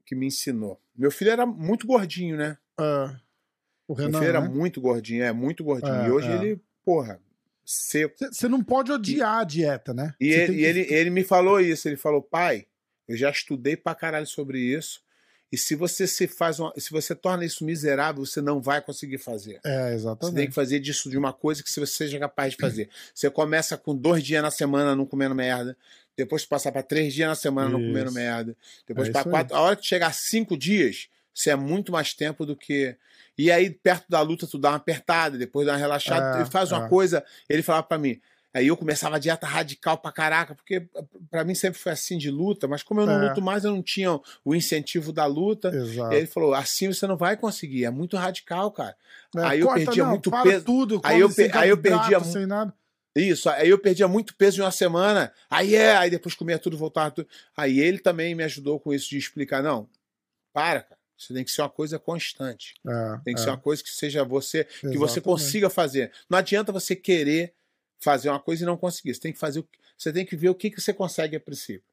[0.04, 0.80] que me ensinou.
[0.96, 2.58] Meu filho era muito gordinho, né?
[2.80, 3.16] É,
[3.86, 4.18] o Meu Renan.
[4.18, 4.48] filho era né?
[4.48, 5.92] muito gordinho, é muito gordinho.
[5.94, 6.34] É, e hoje é.
[6.34, 7.20] ele, porra,
[7.64, 8.14] seco.
[8.30, 10.14] Você- não pode odiar a dieta, né?
[10.20, 12.66] E, ele, tem e que- ele, ele me falou isso, ele falou, pai,
[13.08, 15.00] eu já estudei pra caralho sobre isso.
[15.50, 19.18] E se você se faz uma, se você torna isso miserável, você não vai conseguir
[19.18, 19.60] fazer.
[19.64, 20.48] É, Você tem exatamente.
[20.48, 22.88] que fazer disso de uma coisa que você seja capaz de fazer.
[23.14, 25.76] Você começa com dois dias na semana não comendo merda.
[26.16, 28.14] Depois passar para três dias na semana não comendo Isso.
[28.14, 28.56] merda.
[28.88, 29.30] Depois É para isso aí.
[29.32, 29.54] quatro.
[29.56, 32.96] A hora que chegar a cinco dias, você é muito mais tempo do que.
[33.38, 36.46] E aí, perto da luta, tu dá uma apertada, depois dá uma relaxada, É, e
[36.46, 36.88] faz uma é.
[36.88, 37.24] coisa.
[37.48, 38.20] Ele falava para mim.
[38.54, 40.86] Aí eu começava a dieta radical pra caraca, porque
[41.30, 43.28] para mim sempre foi assim de luta, mas como eu não É.
[43.28, 45.74] luto mais, eu não tinha o incentivo da luta.
[45.74, 46.12] Exato.
[46.12, 48.94] E ele falou: assim você não vai conseguir, é muito radical, cara.
[49.34, 50.64] É, aí eu corta, perdia não, muito peso.
[50.66, 52.74] Tudo, Aí eu pe- aí eu perdia mu- sem nada.
[53.16, 55.32] Isso, aí eu perdia muito peso em uma semana.
[55.48, 57.28] Aí é, aí depois comia tudo, voltava tudo.
[57.56, 59.88] Aí ele também me ajudou com isso de explicar, não,
[60.52, 61.00] para, cara.
[61.16, 62.74] Isso tem que ser uma coisa constante.
[62.86, 65.20] É, Tem que é, ser uma coisa que seja você, que você exatamente.
[65.22, 66.12] consiga fazer.
[66.28, 67.54] Não adianta você querer
[68.00, 69.14] fazer uma coisa e não conseguir.
[69.14, 71.36] Você tem que fazer, o que- você tem que ver o que, que você consegue
[71.36, 71.84] a princípio.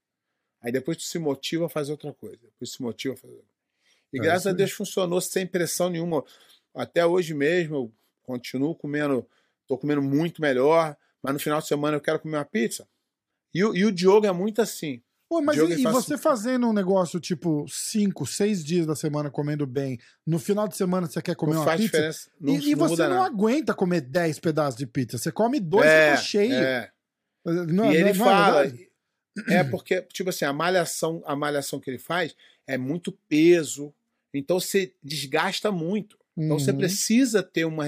[0.62, 2.38] Aí depois tu se motiva a fazer outra coisa.
[2.41, 3.34] Depois se motiva a fazer.
[3.36, 3.49] outra.
[4.12, 4.51] E É graças a.
[4.51, 6.23] Deus funcionou sem pressão nenhuma.
[6.73, 9.27] Até hoje mesmo eu continuo comendo,
[9.67, 12.88] tô comendo muito melhor, mas no final de semana eu quero comer uma pizza.
[13.53, 15.01] E, o- e o Diogo é muito assim.
[15.30, 19.30] Pô, mas Diogo, e, e você fazendo um negócio tipo cinco, seis dias da semana
[19.30, 21.92] comendo bem, no final de semana você quer comer não uma faz pizza?
[21.92, 22.30] diferença.
[22.42, 23.26] Não, e, e não você não nada.
[23.28, 25.20] aguenta comer 10 pedaços de pizza.
[25.20, 26.54] Você come dois é, e tá cheio.
[26.54, 26.92] é.
[27.46, 28.72] Não, e ele é fala.
[29.48, 33.94] É porque, tipo assim, a malhação, a malhação que ele faz é muito peso.
[34.34, 36.18] Então você desgasta muito.
[36.36, 36.78] Então você Uhum.
[36.78, 37.86] precisa ter uma,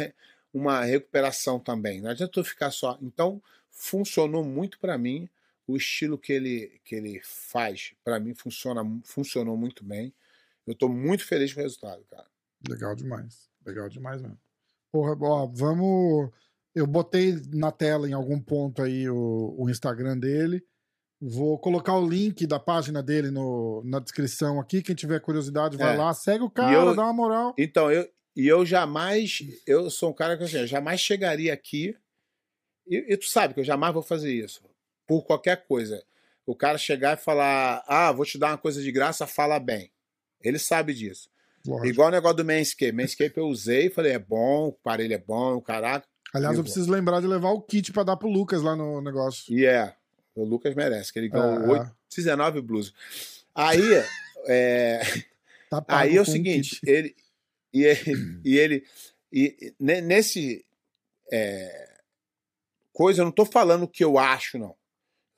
[0.53, 2.01] uma recuperação também.
[2.01, 2.97] Não adianta eu ficar só.
[3.01, 5.27] Então funcionou muito pra mim.
[5.71, 10.13] O estilo que ele, que ele faz, pra mim, funciona, funcionou muito bem.
[10.67, 12.25] Eu tô muito feliz com o resultado, cara.
[12.69, 13.49] Legal demais.
[13.65, 14.39] Legal demais mesmo.
[14.91, 16.29] Porra, ó, vamos.
[16.75, 20.63] Eu botei na tela em algum ponto aí o, o Instagram dele.
[21.19, 24.81] Vou colocar o link da página dele no, na descrição aqui.
[24.81, 25.97] Quem tiver curiosidade, vai É.
[25.97, 27.53] lá, segue o cara, eu- dá uma moral.
[27.57, 31.95] Então, eu, e eu jamais, eu sou um cara que assim, eu jamais chegaria aqui,
[32.87, 34.63] e, e tu sabe que eu jamais vou fazer isso,
[35.11, 36.01] por qualquer coisa.
[36.45, 39.91] O cara chegar e falar, ah, vou te dar uma coisa de graça, fala bem.
[40.41, 41.29] Ele sabe disso.
[41.67, 41.87] Lógico.
[41.87, 42.93] Igual o negócio do Manscape.
[42.93, 46.07] Manscape eu usei, falei, é bom, o aparelho é bom, o caraca.
[46.33, 49.53] Aliás, eu preciso lembrar de levar o kit pra dar pro Lucas lá no negócio.
[49.53, 49.93] E é,
[50.33, 51.91] o Lucas merece, que ele ganhou É, 8, é.
[52.15, 52.93] 19 blusas.
[53.53, 53.81] Aí,
[54.47, 55.01] é,
[55.69, 56.89] Tá Aí é o seguinte, kit.
[56.89, 57.15] ele
[57.73, 58.85] e ele e ele
[59.31, 60.65] e, ne- nesse
[61.31, 61.89] é,
[62.93, 64.73] coisa eu não tô falando o que eu acho não.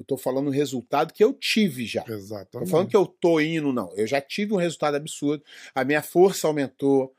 [0.03, 2.03] Eu tô falando o resultado que eu tive já.
[2.03, 2.69] Tô Exatamente.
[2.69, 3.95] falando que eu tô indo não.
[3.95, 5.41] Eu já tive um resultado absurdo.
[5.73, 7.15] A minha força aumentou,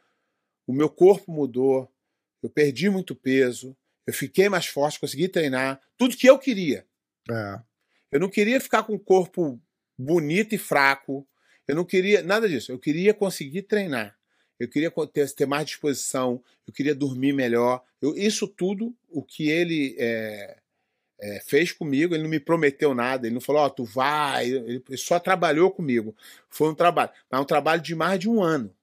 [0.66, 1.90] o meu corpo mudou,
[2.42, 3.74] eu perdi muito peso,
[4.06, 6.86] eu fiquei mais forte, consegui treinar, tudo que eu queria.
[7.30, 7.58] É.
[8.12, 9.58] Eu não queria ficar com o corpo
[9.98, 11.26] bonito e fraco.
[11.66, 12.70] Eu não queria nada disso.
[12.70, 14.14] Eu queria conseguir treinar.
[14.60, 16.44] Eu queria ter, ter mais disposição.
[16.66, 17.82] Eu queria dormir melhor.
[18.02, 20.58] Eu- isso tudo, o que ele é,
[21.20, 23.26] é, fez comigo, ele não me prometeu nada.
[23.26, 24.46] Ele não falou, ó, tu vai.
[24.46, 26.14] Ele, ele só trabalhou comigo.
[26.48, 27.10] Foi um trabalho.
[27.30, 28.74] Mas um trabalho de mais de um ano.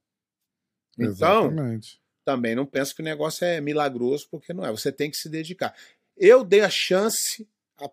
[0.98, 2.02] Então, Exatamente.
[2.24, 4.72] também não penso que o negócio é milagroso, porque não é.
[4.72, 5.76] Você tem que se dedicar.
[6.17, 7.48] Eu dei a chance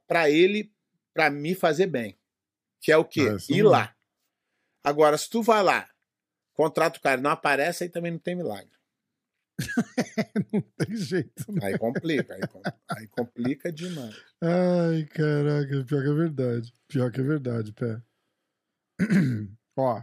[0.07, 0.72] para ele,
[1.12, 2.16] para me fazer bem.
[2.81, 3.22] Que é o quê?
[3.22, 3.94] É, isso Ir lá.
[4.85, 5.88] Agora, se tu vai lá,
[6.55, 8.77] contrata o cara, não aparece, aí também não tem milagre.
[10.79, 11.53] Tem jeito.
[11.53, 11.61] né?
[11.66, 12.35] Aí complica.
[12.35, 12.40] aí,
[12.90, 14.14] aí complica demais.
[14.40, 16.75] Ai, caraca, pior que é verdade.
[16.87, 18.01] Pior que é verdade, pé.
[19.77, 20.03] ó,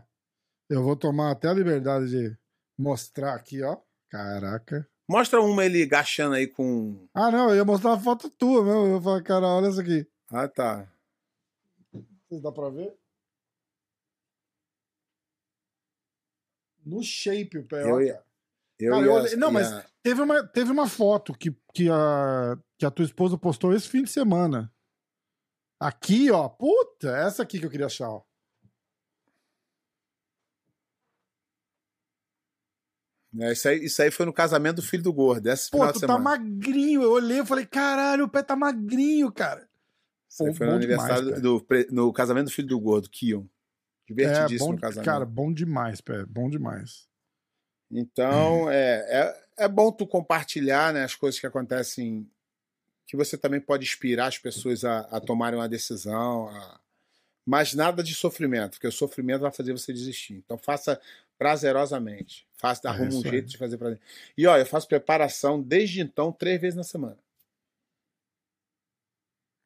[0.69, 2.37] eu vou tomar até a liberdade de
[2.77, 3.77] mostrar aqui, ó.
[4.09, 4.87] Caraca.
[5.07, 7.07] Mostra uma ele gachando aí com.
[7.13, 8.85] Ah, não, eu ia mostrar uma foto tua mesmo.
[8.87, 10.07] Eu ia falar, cara, olha isso aqui.
[10.31, 10.91] Ah, tá.
[12.27, 12.93] Vocês dá pra ver?
[16.85, 17.89] No shape o pé, ó.
[17.99, 18.25] Eu ia- cara.
[18.79, 22.85] Eu Cara, eu não, mas- ia- Teve uma, teve uma foto que, que, a, que
[22.85, 24.71] a tua esposa postou esse fim de semana.
[25.81, 26.47] Aqui, ó.
[26.47, 28.21] Puta, essa aqui que eu queria achar, ó.
[33.37, 35.47] É, isso, aí, isso aí foi no casamento do filho do gordo.
[35.47, 37.01] Essa Pô, tu tá magrinho.
[37.01, 39.67] Eu olhei e falei, caralho, o pé tá magrinho, cara.
[40.37, 41.41] Pô, foi no bom demais, aniversário cara.
[41.41, 43.41] do, pre- no casamento do filho do gordo, Kion.
[43.41, 43.47] É,
[44.07, 45.05] Divertidíssimo bom, o casamento.
[45.05, 46.25] cara, bom demais, pé.
[46.25, 47.07] Bom demais.
[47.91, 52.29] Então, é, é, é bom tu compartilhar né, as coisas que acontecem,
[53.07, 56.79] que você também pode inspirar as pessoas a, a tomarem uma decisão, a-
[57.45, 60.33] mas nada de sofrimento, porque o sofrimento vai fazer você desistir.
[60.35, 60.99] Então, faça
[61.37, 62.47] prazerosamente.
[62.57, 63.31] Faça, É arruma um isso aí.
[63.33, 63.99] jeito de fazer prazer.
[64.37, 67.17] E, ó, eu faço preparação desde então três vezes na semana.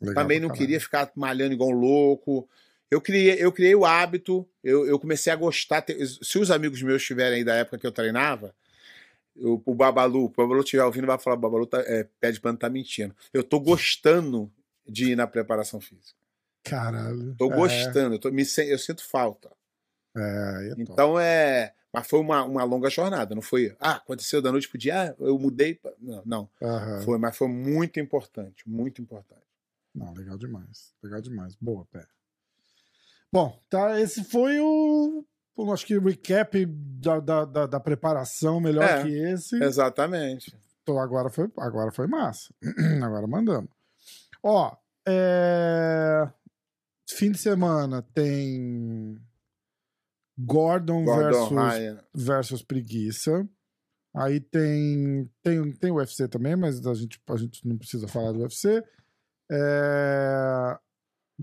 [0.02, 0.60] Legal Também não caralho.
[0.60, 2.50] queria ficar malhando igual um louco.
[2.92, 5.86] Eu criei, eu criei o hábito, eu, eu comecei a gostar.
[6.24, 8.56] Se os amigos meus estiverem aí da época que eu treinava,
[9.36, 12.58] eu- o Babalu, o Babalu estiver ouvindo, vai falar: Babalu tá, é, pé de pano
[12.58, 13.16] tá mentindo.
[13.32, 14.52] Eu tô gostando
[14.88, 16.18] de ir na preparação física.
[16.64, 17.36] Caralho.
[17.38, 19.52] Tô É, gostando, eu, tô, me, eu sinto falta.
[20.18, 20.82] É, é top.
[20.82, 21.74] Então é.
[21.94, 23.76] Mas foi uma, uma longa jornada, não foi?
[23.80, 25.74] Ah, aconteceu da noite pro dia, ah, eu mudei.
[25.76, 26.50] pra-" Não, não.
[26.62, 27.02] Aham.
[27.02, 29.42] Foi, mas foi muito importante, muito importante.
[29.96, 30.94] Não, legal demais.
[31.02, 31.56] Legal demais.
[31.60, 32.06] Boa, pé.
[33.32, 34.00] Bom, tá.
[34.00, 35.26] Esse foi o.
[35.56, 39.62] o acho que o recap da, da, da, da preparação melhor É, que esse.
[39.62, 40.56] Exatamente.
[40.82, 42.54] Então agora foi, agora foi massa.
[43.04, 43.70] agora mandamos.
[44.42, 44.76] Ó,
[45.08, 46.28] é...
[47.10, 49.20] fim de semana tem
[50.38, 52.04] Gordon, Gordon versus, Ryan.
[52.16, 53.48] versus Preguiça.
[54.16, 58.40] Aí tem, tem, tem UFC também, mas a gente, a gente não precisa falar do
[58.40, 58.84] UFC.
[59.52, 60.80] É,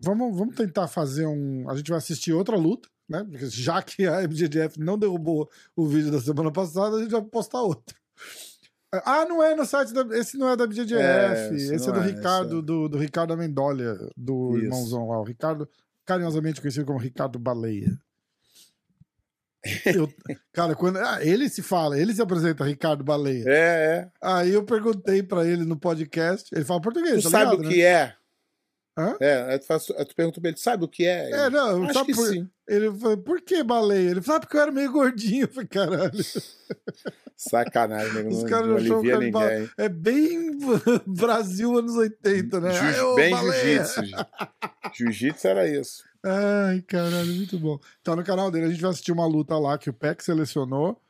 [0.02, 1.68] Vamos, vamos tentar fazer um.
[1.70, 3.24] A gente vai assistir outra luta, né?
[3.24, 7.22] Porque já que a MGDF não derrubou o vídeo da semana passada, a gente vai
[7.22, 7.96] postar outro.
[9.04, 10.02] Ah, não é no site da.
[10.16, 11.00] Esse não é da BGDF.
[11.02, 14.64] É, esse é do é, Ricardo, é- do, do Ricardo Amendolia, do Isso.
[14.64, 15.18] irmãozão lá.
[15.20, 15.68] O Ricardo,
[16.04, 17.98] carinhosamente conhecido como Ricardo Baleia.
[19.84, 20.08] Eu-
[20.52, 23.44] cara, quando ah, ele se fala, ele se apresenta Ricardo Baleia.
[23.48, 24.10] É, é.
[24.22, 27.68] Aí eu perguntei pra ele no podcast, ele fala português, Tu tá sabe ligado, o
[27.68, 27.74] né?
[27.74, 28.14] que é?
[28.98, 29.14] Hã?
[29.20, 31.30] É, aí tu, faz, aí tu pergunta pra ele, sabe o que é?
[31.30, 32.48] É, não, Acho sabe que por- sim.
[32.66, 34.10] Ele falou, por que baleia?
[34.10, 35.44] Ele falou, ah, porque eu era meio gordinho.
[35.44, 36.24] Eu falei, caralho.
[37.36, 38.34] Sacanagem, nego.
[38.34, 39.10] Os caras não acham que
[39.44, 39.68] é.
[39.84, 40.56] É bem
[41.06, 42.72] Brasil anos 80, né?
[42.72, 44.00] Jiu- Ai, bem jiu-jitsu.
[44.94, 46.02] Jiu-jitsu era isso.
[46.24, 47.78] Ai, caralho, muito bom.
[48.02, 51.00] Tá no canal dele, a gente vai assistir uma luta lá que o PEC selecionou.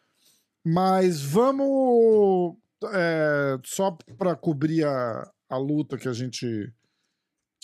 [0.64, 2.56] Mas vamos.
[2.92, 6.72] é, só pra cobrir a, a luta que a gente.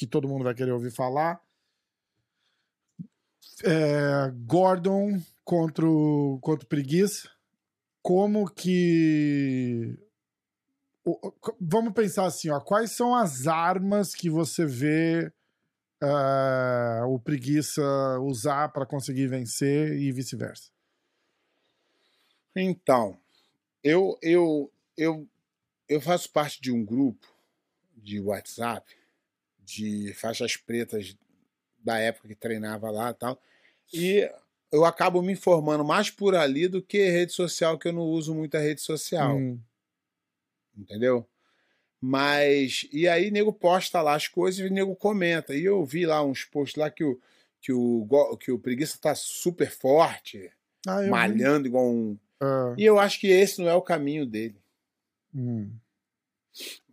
[0.03, 1.41] Que todo mundo vai querer ouvir falar.
[3.65, 7.31] É, Gordon contra o, contra o Preguiça.
[8.03, 9.97] Como que.
[11.05, 12.61] o- Vamos pensar assim, ó.
[12.61, 15.33] Quais são as armas que você vê
[16.03, 17.83] ah, o preguiça
[18.21, 20.71] usar para conseguir vencer e vice-versa.
[22.57, 23.17] Então,
[23.85, 25.29] eu, eu, eu,
[25.89, 27.27] eu faço parte de um grupo
[27.97, 28.85] de WhatsApp
[29.65, 31.17] de faixas pretas
[31.79, 33.41] da época que treinava lá e tal.
[33.93, 34.31] E
[34.71, 38.35] eu acabo me informando mais por ali do que rede social, que eu não uso
[38.35, 39.37] muita rede social.
[39.37, 39.61] Hum,
[40.77, 41.27] entendeu?
[42.01, 45.55] Mas, e aí nego posta lá as coisas e nego comenta.
[45.55, 47.21] E eu vi lá uns posts lá que o,
[47.61, 50.53] que o, que o preguiça tá super forte,
[50.87, 51.11] Ah, eu vi.
[51.11, 52.19] malhando igual um.
[52.41, 54.57] Ah, E eu acho que esse não é o caminho dele.
[55.35, 55.81] hum,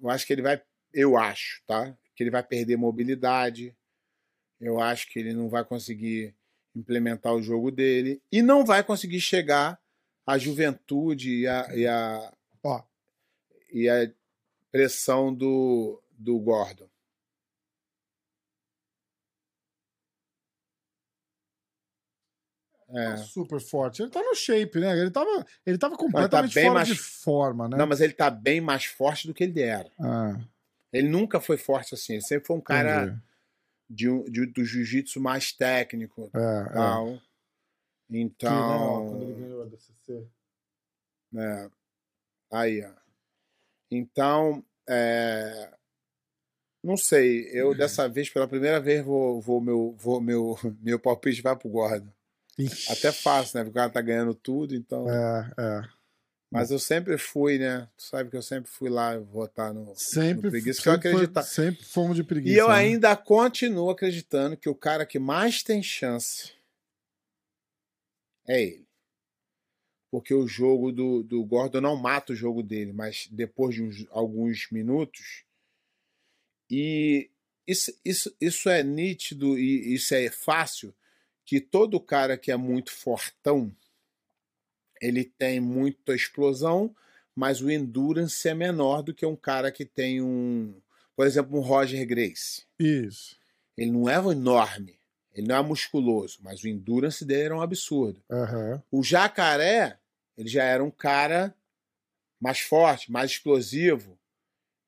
[0.02, 0.62] Eu acho que ele vai,
[0.94, 1.96] eu acho, tá?
[2.20, 3.74] Que ele vai perder mobilidade.
[4.60, 6.36] Eu acho que ele não vai conseguir
[6.76, 9.80] implementar o jogo dele e não vai conseguir chegar
[10.28, 12.84] à juventude e a, e a, Ó,
[13.72, 14.12] e a
[14.70, 16.90] pressão do, do Gordon.
[22.90, 23.16] É.
[23.18, 24.02] super forte.
[24.02, 24.92] Ele tá no shape, né?
[25.00, 27.78] Ele tava, ele tava completamente bem fora mais- de forma, né?
[27.78, 29.90] Não, mas ele tá bem mais forte do que ele era.
[30.02, 30.38] Ah,
[30.92, 32.14] Ele nunca foi forte assim.
[32.14, 33.22] Ele sempre foi um cara
[33.90, 36.30] de, de- do jiu-jitsu mais técnico.
[36.34, 36.74] É, é.
[36.74, 37.08] Tal.
[37.14, 37.20] Ó,
[38.10, 39.08] Então.
[39.10, 40.28] quando ele ganhou a DCC.
[41.36, 41.70] É.
[42.52, 42.92] Aí, ó.
[43.92, 45.72] Então, é,
[46.84, 47.48] não sei.
[47.52, 51.70] Eu dessa vez, pela primeira vez, vou, vou meu, vou meu, meu palpite vai pro
[51.70, 52.12] Gordon.
[52.58, 52.92] Ixi.
[52.92, 53.64] Até fácil, né?
[53.64, 55.10] Porque o cara tá ganhando tudo, então.
[55.10, 55.82] É, é.
[56.52, 57.88] Mas eu sempre fui, né?
[57.96, 61.34] Tu sabe que eu sempre fui lá votar no, Sempre, no preguiça, que eu sempre,
[61.34, 62.56] foi- sempre fomos de preguiça.
[62.56, 62.76] E eu né?
[62.76, 66.54] ainda continuo acreditando que o cara que mais tem chance
[68.48, 68.90] é ele.
[70.12, 74.08] Porque o jogo do, do Gordon não mata o jogo dele, mas depois de uns,
[74.10, 75.46] alguns minutos.
[76.68, 77.30] E
[77.68, 80.96] isso, isso, isso é nítido e isso é fácil
[81.46, 83.72] que todo cara que é muito fortão
[85.02, 86.94] ele tem muita explosão,
[87.36, 90.80] mas o endurance é menor do que um cara que tem um,
[91.16, 92.64] por exemplo, um Roger Grace.
[92.78, 93.38] Isso.
[93.78, 95.00] Ele não é enorme,
[95.34, 98.22] ele não é musculoso, mas o endurance dele era um absurdo.
[98.30, 98.84] Aham.
[98.92, 99.98] O Jacaré,
[100.38, 101.56] ele já era um cara
[102.42, 104.18] mais forte, mais explosivo,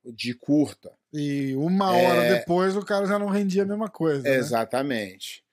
[0.03, 0.91] de curta.
[1.13, 2.39] E uma hora É.
[2.39, 4.23] depois o cara já não rendia a mesma coisa.
[4.23, 4.35] né?
[4.35, 5.43] Exatamente.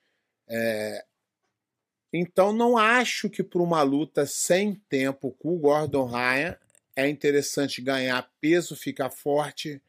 [0.49, 1.05] É,
[2.13, 6.57] Então, não acho que para uma luta sem tempo com o Gordon Ryan
[6.97, 9.81] é interessante ganhar peso, ficar forte.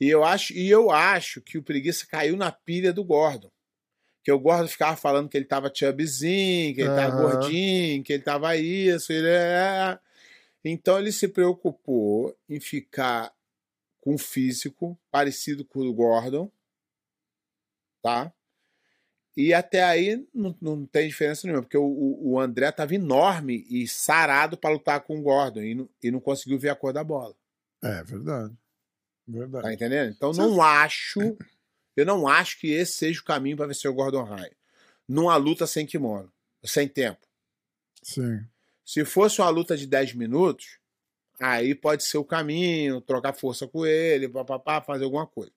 [0.00, 3.50] E eu acho, e eu acho que o preguiça caiu na pilha do Gordon.
[4.22, 7.16] Que o Gordon ficava falando que ele tava chubzinho, que ele tava Aham.
[7.16, 9.98] gordinho, que ele tava isso, ele é.
[10.64, 13.32] Então ele se preocupou em ficar
[14.00, 16.50] com um físico parecido com o do Gordon,
[18.02, 18.32] tá?
[19.40, 23.86] E até aí não, não tem diferença nenhuma, porque o, o- André tava enorme e
[23.86, 27.04] sarado para lutar com o Gordon e não, e não conseguiu ver a cor da
[27.04, 27.36] bola.
[27.80, 28.52] É verdade.
[28.52, 28.58] Tá
[29.28, 29.74] Verdade.
[29.74, 30.10] entendendo?
[30.16, 31.20] Então Você- não acho,
[31.96, 34.50] eu não acho que esse seja o caminho para vencer o Gordon Ryan.
[35.06, 36.32] Numa luta sem kimono,
[36.64, 37.24] sem tempo.
[38.02, 38.44] Sim.
[38.84, 40.78] Se fosse uma luta de 10 minutos,
[41.38, 45.52] aí pode ser o caminho, trocar força com ele, papapá, fazer alguma coisa.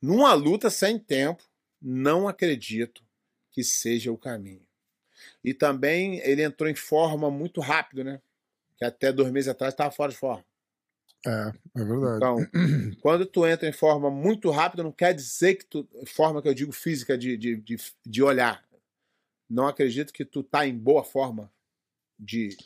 [0.00, 1.44] Numa luta sem tempo,
[1.82, 3.06] não acredito
[3.58, 4.64] que seja o caminho.
[5.42, 8.22] E também ele entrou em forma muito rápido, né?
[8.76, 10.44] Que até dois meses atrás estava fora de forma.
[11.26, 12.16] É, é verdade.
[12.18, 12.36] Então,
[13.02, 15.88] quando tu entra em forma muito rápida, não quer dizer que tu.
[16.06, 18.64] Forma que eu digo física de, de, de, de olhar.
[19.50, 21.52] Não acredito que tu tá em boa forma
[22.16, 22.56] de.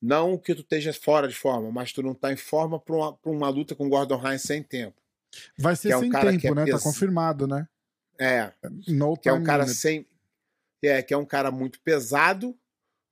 [0.00, 3.16] Não que tu esteja fora de forma, mas tu não tá em forma para uma,
[3.16, 5.02] pra uma luta com o Gordon Ryan sem tempo.
[5.58, 6.64] Vai ser é sem tempo, é né?
[6.66, 7.66] Tá pes- confirmado, né?
[8.16, 8.52] É,
[8.86, 9.76] No que é um cara limit.
[9.76, 10.06] sem.
[10.82, 12.56] É, que é um cara muito pesado,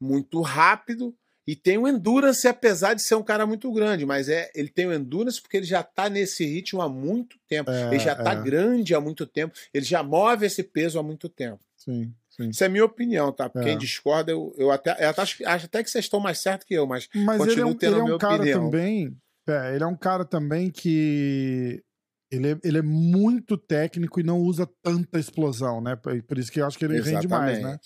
[0.01, 1.15] muito rápido
[1.49, 4.87] e tem um endurance, apesar de ser um cara muito grande, mas é ele tem
[4.87, 7.71] o endurance porque ele já tá nesse ritmo há muito tempo.
[7.71, 8.43] É, ele já tá é.
[8.43, 11.59] grande há muito tempo, ele já move esse peso há muito tempo.
[11.75, 12.51] Sim, sim.
[12.51, 13.51] Isso é minha opinião, tá?
[13.55, 13.63] É.
[13.63, 16.75] Quem discorda, eu, eu até eu acho, acho até que vocês estão mais certo que
[16.75, 18.65] eu, mas Mas ele é Continuo um, tendo ele é um minha cara opinião.
[18.65, 19.17] também.
[19.49, 21.83] É, ele é um cara também que.
[22.31, 25.97] Ele é, ele é muito técnico e não usa tanta explosão, né?
[25.97, 27.81] Por isso que eu acho que ele rende mais, né?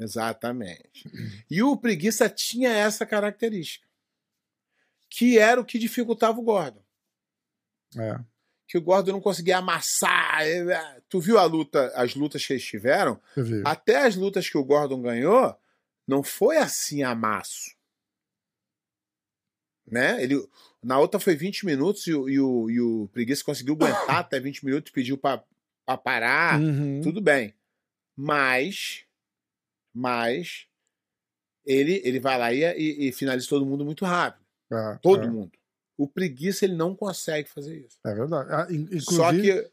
[0.00, 1.04] Exatamente.
[1.50, 3.86] E o preguiça tinha essa característica,
[5.10, 6.82] que era o que dificultava o Gordon.
[7.98, 8.18] É.
[8.66, 10.40] que o Gordon não conseguia amassar.
[10.46, 13.20] eh, Tu viu a luta, as lutas que eles tiveram?
[13.66, 15.54] Até as lutas que o Gordon ganhou,
[16.08, 17.76] não foi assim amasso.
[19.86, 20.22] Né?
[20.22, 20.36] Ele,
[20.82, 24.40] na outra foi 20 minutos e o, e o, e o Preguiça conseguiu aguentar até
[24.40, 25.44] 20 minutos, pediu para
[26.04, 26.60] parar.
[26.60, 27.00] Uhum.
[27.02, 27.54] Tudo bem.
[28.16, 29.04] Mas,
[29.94, 30.66] mas
[31.64, 34.44] ele, ele vai lá e, e, e finaliza todo mundo muito rápido.
[34.72, 35.52] É, Todo é, mundo.
[35.96, 37.98] O Preguiça ele não consegue fazer isso.
[38.04, 38.48] é verdade.
[38.52, 39.70] Ah, in- Inclusive, Só que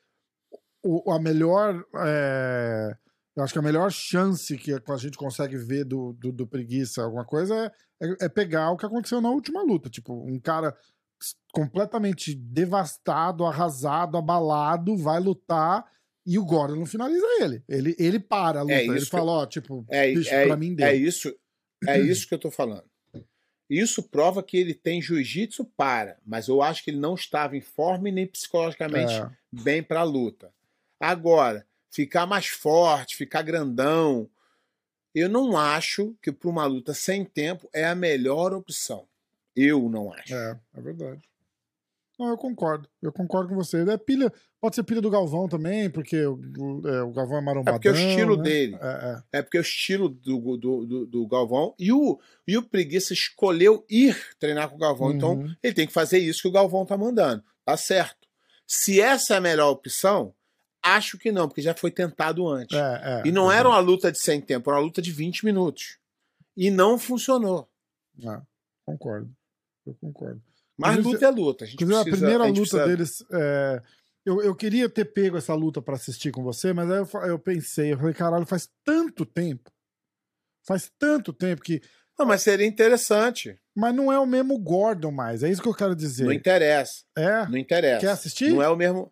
[0.84, 1.86] o- a melhor.
[2.06, 2.96] é,
[3.36, 7.02] eu acho que a melhor chance que a gente consegue ver do, do, do preguiça,
[7.04, 9.90] alguma coisa, é, é- pegar o que aconteceu na última luta.
[9.90, 10.78] Tipo, um cara
[11.52, 15.86] completamente devastado, arrasado, abalado, vai lutar
[16.26, 17.64] e o Gordon não finaliza ele.
[17.68, 18.76] Ele, ele para a luta.
[18.76, 20.86] É ele fala, ó, tipo, É, bicho, é, pra mim deu.
[20.88, 21.34] é isso,
[21.88, 22.84] é isso que eu tô falando.
[23.70, 27.62] Isso prova que ele tem jiu-jitsu para, mas eu acho que ele não estava em
[27.62, 30.52] forma e nem psicologicamente É, bem para a luta.
[31.00, 34.30] Agora, ficar mais forte, ficar grandão.
[35.14, 39.09] Eu não acho que para uma luta sem tempo é a melhor opção.
[39.56, 40.34] Eu não acho.
[40.34, 41.22] É, é verdade.
[42.18, 42.88] Não, eu concordo.
[43.02, 43.82] Eu concordo com você.
[43.90, 46.38] É pilha, pode ser pilha do Galvão também, porque o,
[46.86, 47.76] é, o Galvão é marombadão.
[47.76, 48.44] É porque é o estilo né?
[48.44, 48.78] dele.
[48.82, 51.74] É, É porque é o estilo do, do, do, do Galvão.
[51.80, 55.14] E o, e o Preguiça escolheu ir treinar com o Galvão.
[55.14, 55.56] Então, Uhum.
[55.64, 57.42] ele tem que fazer isso que o Galvão tá mandando.
[57.64, 58.28] Tá certo.
[58.68, 60.34] Se essa é a melhor opção,
[60.84, 62.78] acho que não, porque já foi tentado antes.
[62.78, 63.58] é, é, e não é.
[63.58, 65.98] era uma luta de 100 tempo, era uma luta de 20 minutos.
[66.58, 67.70] E não funcionou.
[68.22, 68.42] É,
[68.86, 69.34] concordo.
[69.90, 70.42] Eu concordo.
[70.78, 71.66] Mas Inclusive, luta é luta.
[71.66, 73.26] A, gente precisa, a primeira a luta precisa- deles.
[73.34, 73.82] é,
[74.26, 77.40] eu, eu queria ter pego essa luta pra assistir com você, mas aí eu, eu
[77.40, 79.70] pensei, eu falei, caralho, faz tanto tempo.
[80.66, 81.82] Faz tanto tempo que.
[82.18, 83.60] Não, mas seria interessante.
[83.76, 85.42] Mas não é o mesmo Gordon mais.
[85.42, 86.26] É isso que eu quero dizer.
[86.26, 87.04] Não interessa.
[87.18, 87.46] É?
[87.48, 88.02] Não interessa.
[88.02, 88.52] Quer assistir?
[88.52, 89.12] Não é o mesmo.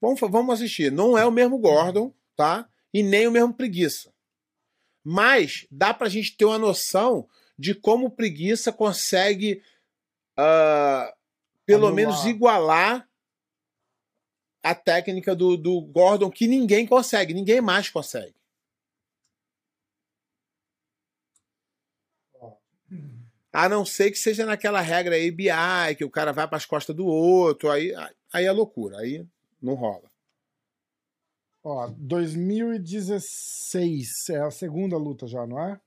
[0.00, 0.92] Vamos, vamos assistir.
[0.92, 2.68] Não é o mesmo Gordon, tá?
[2.92, 4.12] E nem o mesmo Preguiça.
[5.04, 7.26] Mas dá pra gente ter uma noção
[7.58, 9.62] de como Preguiça consegue,
[10.36, 11.14] ah,
[11.64, 11.94] pelo Anular.
[11.94, 13.08] menos, igualar
[14.62, 18.34] a técnica do, do Gordon, que ninguém consegue, ninguém mais consegue.
[23.52, 26.96] A não ser que seja naquela regra ABI, que o cara vai para as costas
[26.96, 27.92] do outro, aí,
[28.32, 29.26] aí é loucura, aí
[29.60, 30.10] não rola.
[31.62, 35.78] Ó, 2016 é a segunda luta já, não é?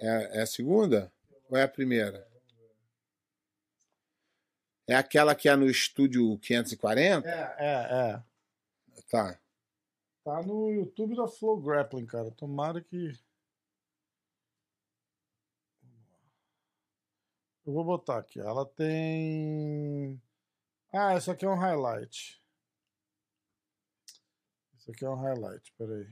[0.00, 1.12] É, é a segunda?
[1.48, 2.26] Ou é a primeira?
[4.86, 7.28] É aquela que é no estúdio 540?
[7.28, 8.22] É, é, é.
[9.10, 9.38] Tá.
[10.22, 12.30] Tá no YouTube da Flow Grappling, cara.
[12.30, 13.18] Tomara que.
[17.66, 18.40] Eu vou botar aqui.
[18.40, 20.20] Ela tem.
[20.92, 22.42] Ah, isso aqui é um highlight.
[24.78, 26.06] Isso aqui é um highlight, peraí.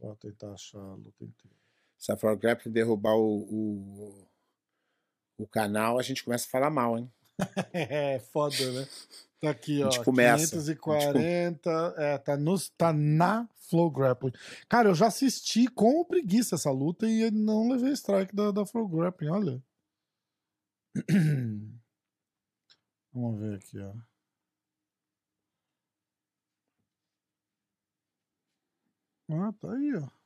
[0.00, 1.56] Vou tentar achar a luta inteira.
[1.98, 4.29] Se a Floor Grappling derrubar o, o,
[5.44, 7.10] o canal, a gente começa a falar mal, hein?
[7.72, 8.86] É, foda, né?
[9.40, 9.90] Tá aqui, A ó.
[9.90, 10.50] gente começa.
[10.50, 11.94] 540.
[11.96, 14.32] É, tá, nos, tá na Flow Grappling.
[14.68, 18.86] Cara, eu já assisti com preguiça essa luta e não levei strike da, da Flow
[18.86, 19.62] Grappling, olha.
[23.12, 23.92] Vamos ver aqui, ó.
[29.30, 30.19] Ah, tá aí, ó.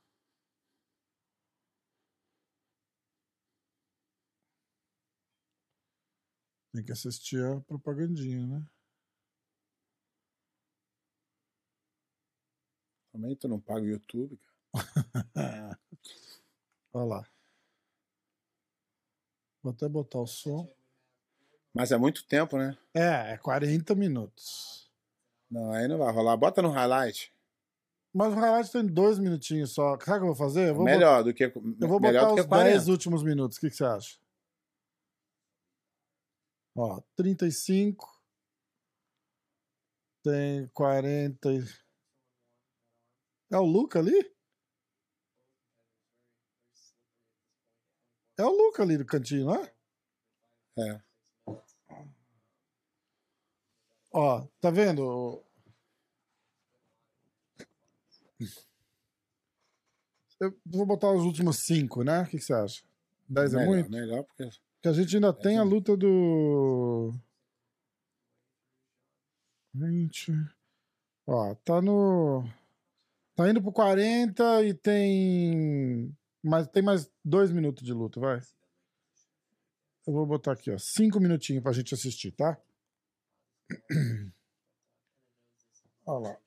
[6.75, 8.67] Tem que assistir a propagandinha, né?
[13.13, 14.37] Também tu não paga o YouTube,
[14.73, 15.79] cara.
[16.93, 17.27] Olha lá.
[19.63, 20.69] Vou até botar o som.
[21.73, 22.77] Mas é muito tempo, né?
[22.93, 24.91] É, é 40 minutos.
[25.49, 26.37] Não, aí não vai rolar.
[26.37, 27.33] Bota no highlight.
[28.13, 29.97] Mas o highlight tem dois minutinhos só.
[30.01, 30.71] Sabe o que eu vou fazer?
[30.71, 32.71] Eu vou, melhor do que eu vou melhor botar os que 40.
[32.71, 33.59] 10 últimos minutos.
[33.59, 34.24] O que, que você acha?
[36.77, 38.21] Ó, 35.
[40.23, 41.53] Tem 40.
[41.53, 41.63] e-
[43.51, 44.35] É o Luca ali?
[48.37, 49.75] É o Luca ali do cantinho, não é?
[50.79, 51.03] É.
[54.13, 55.45] Ó, tá vendo?
[60.41, 62.23] Eu vou botar os últimos cinco, né?
[62.23, 62.83] O que, que você acha?
[63.29, 63.91] 10 é melhor, muito?
[63.91, 64.49] melhor porque
[64.85, 67.11] Porque a gente ainda tem a luta do.
[69.73, 70.31] 20.
[71.27, 72.45] Ó, tá no.
[73.35, 76.15] Tá indo pro 40 e tem.
[76.43, 78.43] Mas tem mais dois minutos de luta, vai.
[80.07, 80.77] Eu vou botar aqui, ó.
[80.79, 82.61] Cinco minutinhos pra gente assistir, tá?
[86.05, 86.44] Olha lá.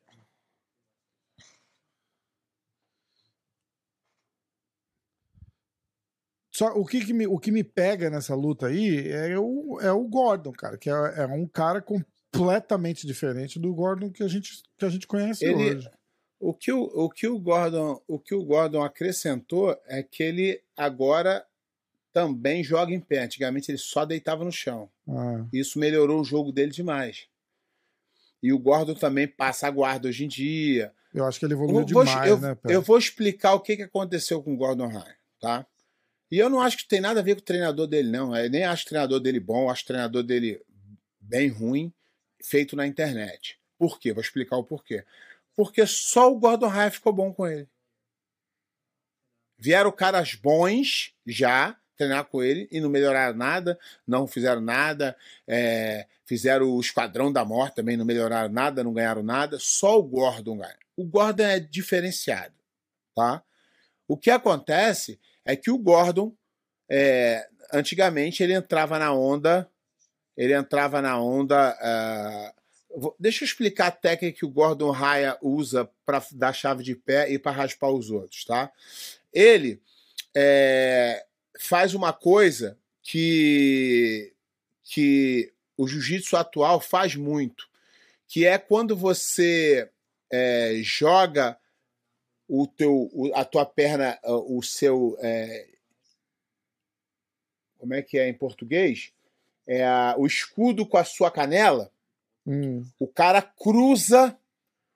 [6.57, 9.91] Só o que, que me, o que me pega nessa luta aí é o, é
[9.91, 14.63] o Gordon, cara, que é, é um cara completamente diferente do Gordon que a gente,
[14.75, 15.91] que a gente conhece Ele- hoje.
[16.39, 20.59] O que o, o que o Gordon, o que o Gordon acrescentou é que ele
[20.75, 21.45] agora
[22.11, 23.19] também joga em pé.
[23.25, 24.89] Antigamente ele só deitava no chão.
[25.07, 27.27] Ah, Isso melhorou o jogo dele demais.
[28.41, 30.91] E o Gordon também passa a guarda hoje em dia.
[31.13, 32.73] eu acho que ele Eu evoluiu vou, demais, eu, né, Pé?
[32.73, 35.67] eu vou explicar o que, que aconteceu com o Gordon Ryan, tá?
[36.29, 38.35] E eu não acho que tem nada a ver com o treinador dele, não.
[38.35, 40.61] Eu nem acho o treinador dele bom, acho o treinador dele
[41.19, 41.93] bem ruim,
[42.41, 43.59] feito na internet.
[43.77, 44.11] Por quê?
[44.11, 45.05] Vou explicar o porquê.
[45.55, 47.67] Porque só o Gordon Ryan ficou bom com ele.
[49.57, 55.17] Vieram caras bons já, treinar com ele e não melhoraram nada, não fizeram nada.
[55.47, 59.57] É, fizeram o Esquadrão da Morte também, não melhoraram nada, não ganharam nada.
[59.59, 60.77] Só o Gordon ganha.
[60.95, 62.53] O Gordon é diferenciado,
[63.15, 63.43] tá?
[64.07, 66.35] O que acontece é que o Gordon,
[66.89, 69.67] é, antigamente, ele entrava na onda,
[70.35, 72.53] ele entrava na onda.
[72.91, 76.95] Uh, deixa eu explicar a técnica que o Gordon Raya usa para dar chave de
[76.95, 78.69] pé e para raspar os outros, tá?
[79.33, 79.81] Ele
[80.35, 81.25] é,
[81.59, 84.33] faz uma coisa que,
[84.83, 87.67] que o jiu-jitsu atual faz muito,
[88.27, 89.89] que é quando você
[90.29, 91.57] é, joga
[92.47, 95.17] o teu, a tua perna, o seu.
[95.19, 95.67] É,
[97.77, 99.11] como é que é em português?
[99.67, 101.91] É a, o escudo com a sua canela.
[102.45, 102.85] Hum.
[102.97, 104.37] O cara cruza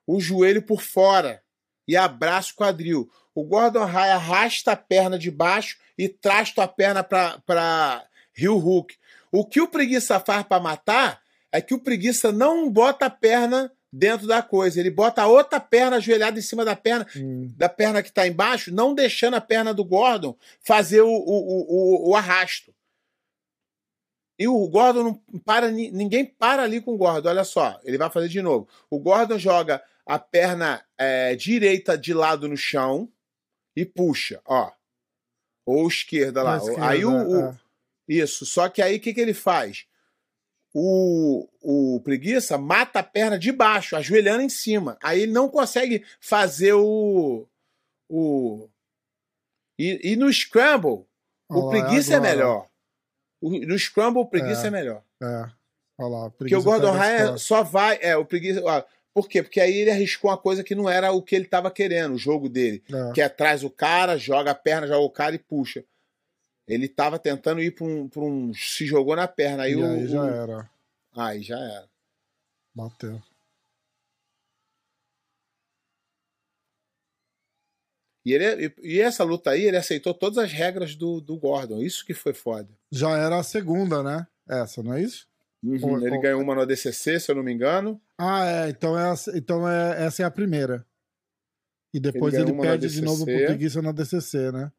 [0.07, 1.43] o joelho por fora
[1.87, 3.11] e abraça o quadril.
[3.35, 8.95] O Gordon Raya arrasta a perna de baixo e traz tua perna para Rio Hook.
[9.31, 11.21] O que o preguiça faz para matar
[11.51, 15.59] é que o preguiça não bota a perna dentro da coisa, ele bota a outra
[15.59, 17.51] perna ajoelhada em cima da perna, hum.
[17.57, 22.09] da perna que está embaixo, não deixando a perna do Gordon fazer o, o, o,
[22.09, 22.73] o arrasto.
[24.39, 27.29] E o Gordon não para, ninguém para ali com o Gordon.
[27.29, 28.67] Olha só, ele vai fazer de novo.
[28.89, 33.07] O Gordon joga a perna é, direita de lado no chão
[33.75, 34.71] e puxa, ó.
[35.63, 36.57] Ou esquerda lá.
[36.57, 37.59] Esquerda, aí o, o é.
[38.07, 38.45] isso.
[38.45, 39.85] Só que aí o que, que ele faz?
[40.74, 44.97] O, o preguiça mata a perna de baixo, ajoelhando em cima.
[45.03, 47.45] Aí ele não consegue fazer o.
[48.09, 48.69] o
[49.78, 51.05] e, e no scramble,
[51.49, 52.67] o preguiça é melhor.
[53.41, 55.03] no scramble, o preguiça é, é melhor.
[55.22, 55.49] É.
[55.97, 57.99] Olha lá, Porque o Gordon Ryan só vai.
[58.01, 58.61] É, o preguiça.
[58.63, 59.43] Ó, por quê?
[59.43, 62.17] Porque aí ele arriscou uma coisa que não era o que ele estava querendo, o
[62.17, 62.82] jogo dele.
[62.91, 63.11] É.
[63.13, 65.84] Que é traz o cara, joga a perna, joga o cara e puxa.
[66.72, 68.53] Ele estava tentando ir para um, um.
[68.53, 69.63] Se jogou na perna.
[69.63, 70.69] Aí, e o, aí já era.
[71.13, 71.89] Aí já era.
[72.74, 73.22] Bateu.
[78.24, 81.82] E, ele, e essa luta aí, ele aceitou todas as regras do, do Gordon.
[81.82, 82.69] Isso que foi foda.
[82.89, 84.26] Já era a segunda, né?
[84.47, 85.28] Essa, não é isso?
[85.61, 86.22] Uhum, ou, ele ou...
[86.22, 88.01] ganhou uma no ADCC, se eu não me engano.
[88.17, 88.69] Ah, é.
[88.69, 90.86] Então, é, então é, essa é a primeira.
[91.93, 94.72] E depois ele, ele perde de novo pro Preguiça na DCC, né?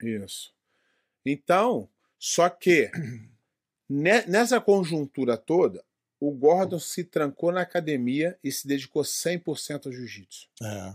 [0.00, 0.54] Isso.
[1.26, 2.90] Então, só que
[3.88, 5.84] nessa conjuntura toda,
[6.18, 10.48] o Gordon se trancou na academia e se dedicou 100% ao jiu-jitsu.
[10.62, 10.94] É.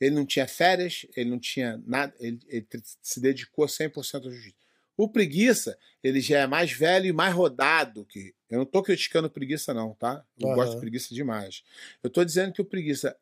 [0.00, 2.66] Ele não tinha férias, ele não tinha nada, ele, ele
[3.00, 4.60] se dedicou 100% ao jiu-jitsu.
[4.96, 8.34] O preguiça, ele já é mais velho e mais rodado que.
[8.50, 10.22] Eu não estou criticando preguiça, não, tá?
[10.38, 10.54] Eu uhum.
[10.54, 11.64] gosto de preguiça demais.
[12.02, 13.16] Eu estou dizendo que o preguiça,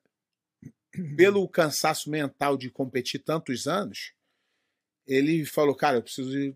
[1.17, 4.13] pelo cansaço mental de competir tantos anos,
[5.11, 6.55] ele falou, cara, eu preciso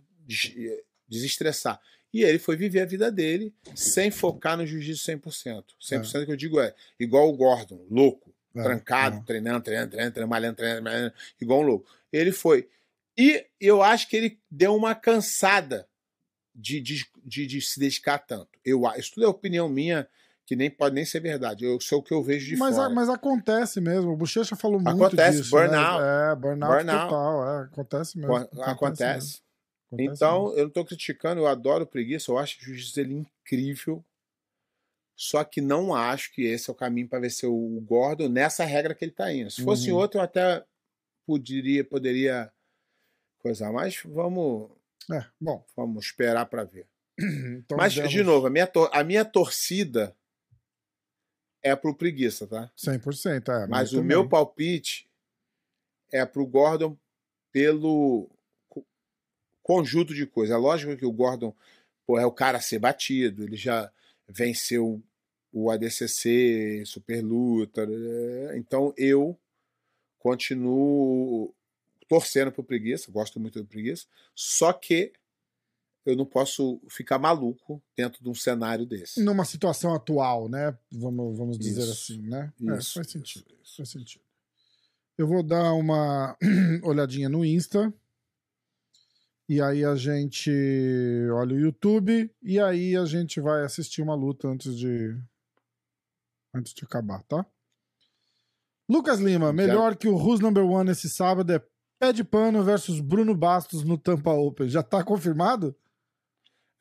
[1.09, 1.81] desestressar.
[2.13, 5.65] E ele foi viver a vida dele sem focar no jiu-jitsu 100%.
[5.83, 6.25] 100% é.
[6.25, 8.63] que eu digo é igual o Gordon, louco, é.
[8.63, 9.23] trancado, é.
[9.27, 11.91] treinando, treinando, treinando, treinando, malhando, treinando, malhando, igual um louco.
[12.13, 12.69] Ele foi
[13.17, 15.89] e eu acho que ele deu uma cansada
[16.55, 18.59] de, de, de, de se dedicar tanto.
[18.65, 20.09] Eu, isso tudo é opinião minha,
[20.47, 21.65] que nem pode nem ser verdade.
[21.65, 22.89] Eu sou o que eu vejo de mas, fora.
[22.89, 24.13] A, mas acontece mesmo.
[24.13, 25.55] O Bochecha falou muito acontece, disso.
[25.57, 25.63] Né?
[25.63, 26.03] Burnout.
[26.03, 26.33] Né?
[26.33, 27.09] É, burnout, burnout.
[27.09, 27.49] total.
[27.49, 28.37] É, acontece mesmo.
[28.37, 28.71] Acontece.
[28.71, 29.43] acontece.
[29.91, 30.13] Mesmo.
[30.13, 34.05] Então, eu não estou criticando, eu adoro preguiça, eu acho o juiz dele incrível.
[35.17, 38.95] Só que não acho que esse é o caminho para vencer o Gordon nessa regra
[38.95, 39.51] que ele está indo.
[39.51, 39.99] Se fosse uhum.
[39.99, 40.65] outro, eu até
[41.25, 42.53] poderia, poderia
[43.39, 43.71] coisa.
[43.71, 44.71] Mas vamos.
[45.13, 45.65] É, bom.
[45.77, 46.87] Vamos esperar para ver.
[47.65, 50.15] Então, Mas, de novo, a minha, a minha torcida
[51.65, 52.71] é pro preguiça, tá?
[52.77, 53.67] 100%, é.
[53.67, 54.09] Mas o também.
[54.09, 55.09] meu palpite
[56.13, 56.97] é pro Gordon
[57.51, 58.31] pelo
[59.63, 60.55] conjunto de coisas.
[60.55, 61.57] É lógico que o Gordon
[62.07, 63.91] pô, é o cara a ser batido, ele já
[64.29, 65.03] venceu
[65.51, 67.87] o ADCC, Super Luta.
[67.87, 68.59] Né?
[68.59, 69.39] Então eu
[70.19, 71.55] continuo
[72.07, 75.15] torcendo pro preguiça, gosto muito do preguiça, só que
[76.05, 79.23] eu não posso ficar maluco dentro de um cenário desse.
[79.23, 80.77] Numa situação atual, né?
[80.93, 82.53] Vamos, vamos dizer isso, assim, né?
[82.61, 83.47] Isso, é, faz sentido.
[83.47, 83.77] Isso, isso.
[83.77, 84.25] Faz sentido.
[85.17, 86.37] Eu vou dar uma
[86.83, 87.93] olhadinha no Insta.
[89.49, 90.51] E aí a gente
[91.33, 95.15] olha o YouTube e aí a gente vai assistir uma luta antes de
[96.55, 97.45] antes de acabar, tá?
[98.89, 101.63] Lucas Lima, melhor que o Who's Number One esse sábado é
[101.99, 104.69] Pé de Pano versus Bruno Bastos no Tampa Open.
[104.69, 105.77] Já tá confirmado?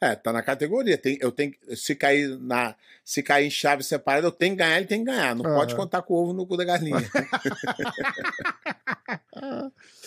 [0.04, 0.97] É, tá na categoria.
[0.97, 2.76] Tem, eu tenho, se cair na,
[3.06, 5.34] se cair em chave separada, eu tenho que ganhar, ele tem que ganhar.
[5.36, 5.56] Não Ah.
[5.56, 6.97] pode contar com o ovo no cu da galinha.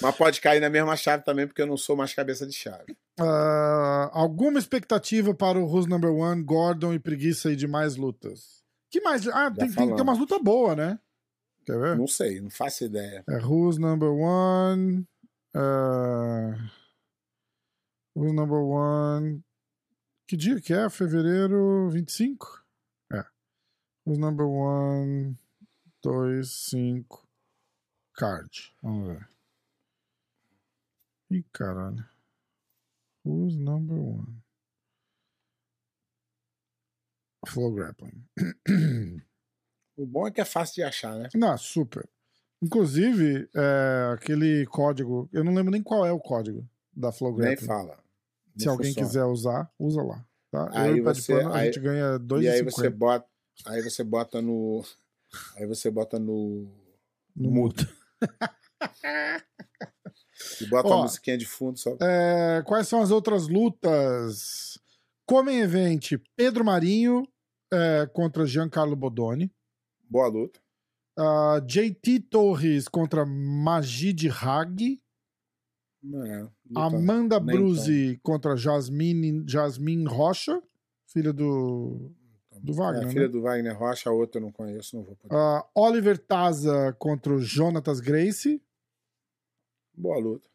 [0.02, 2.96] Mas pode cair na mesma chave também, porque eu não sou mais cabeça de chave.
[3.18, 8.62] Ah, alguma expectativa para o Who's Number One, Gordon e preguiça aí de mais lutas?
[8.90, 9.26] Que mais?
[9.28, 10.98] Ah, tem, tem, tem umas lutas boas, né?
[11.64, 11.96] Quer ver?
[11.96, 13.24] Não sei, não faço ideia.
[13.28, 15.04] É Who's Number One.
[15.54, 16.54] ah,
[18.14, 19.42] who's Number One.
[20.26, 20.88] Que dia que é?
[20.90, 22.64] Fevereiro 25?
[23.12, 23.24] É.
[24.04, 25.38] Who's Number One.
[26.02, 27.28] 2, 5.
[28.14, 28.74] Card.
[28.82, 29.28] Vamos ver.
[31.30, 32.04] Ih, caralho.
[33.24, 34.42] Who's Number One?
[37.46, 38.24] Flow Grappling.
[39.96, 41.28] O bom é que é fácil de achar, né?
[41.34, 42.08] Não, super.
[42.60, 47.40] Inclusive, é, aquele código, eu não lembro nem qual é o código da Flow Nem
[47.50, 47.66] Grappling.
[47.66, 48.05] fala.
[48.58, 49.06] Se alguém funciona.
[49.08, 50.24] quiser usar, usa lá.
[50.50, 50.70] Tá?
[50.72, 53.26] Aí você- Pano, a aí- gente ganha E aí você 2,50 bota.
[53.66, 54.84] Aí você bota no.
[55.56, 56.70] Aí você bota no.
[57.34, 57.86] no mudo.
[60.60, 61.96] E bota Ó, a musiquinha de fundo só.
[62.00, 64.78] É, quais são as outras lutas?
[65.26, 67.26] Comem Event, Pedro Marinho
[67.72, 69.50] é, contra Giancarlo Bodoni.
[70.08, 70.60] Boa luta.
[71.18, 75.02] Ah, JT Torres contra Magid Hag.
[76.14, 76.52] É, luta-
[76.96, 80.60] Amanda nem Bruzi contra Jasmine, Jasmine Rocha,
[81.06, 82.10] filha do,
[82.62, 83.06] do É, Wagner.
[83.06, 83.28] a filha né?
[83.28, 85.34] do Wagner Rocha, a outra eu não conheço, não vou poder.
[85.34, 88.60] Ah, Oliver Taza contra o Jonatas Grace.
[89.94, 90.48] Boa luta.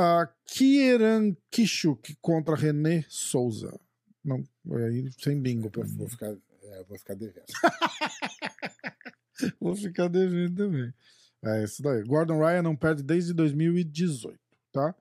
[0.00, 3.78] Uh, Kieran Kishuk contra René Souza.
[4.24, 5.96] Não, aí sem bingo pra mim.
[5.96, 7.44] vou ficar, é, vou ficar devendo.
[9.60, 10.94] Vou ficar devendo também.
[11.44, 12.02] É isso daí.
[12.02, 14.38] Gordon Ryan não perde desde 2018,
[14.72, 14.94] tá?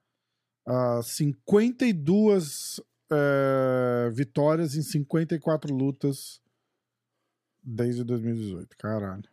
[0.68, 2.82] Uh, 52
[3.14, 6.42] eh, vitórias em 54 lutas
[7.62, 8.76] desde 2018.
[8.78, 9.24] Caralho.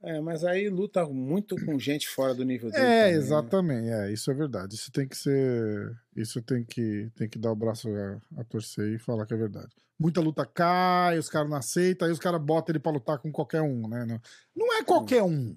[0.00, 2.84] É, mas aí luta muito com gente fora do nível dele.
[2.84, 3.18] É, também, né?
[3.18, 3.88] exatamente.
[3.88, 4.74] É, isso é verdade.
[4.76, 6.00] Isso tem que ser.
[6.14, 9.36] Isso tem que, tem que dar o braço a, a torcer e falar que é
[9.36, 9.74] verdade.
[9.98, 13.32] Muita luta cai, os caras não aceitam, aí os caras botam ele pra lutar com
[13.32, 14.04] qualquer um, né?
[14.04, 14.20] Não,
[14.54, 15.56] não é qualquer um.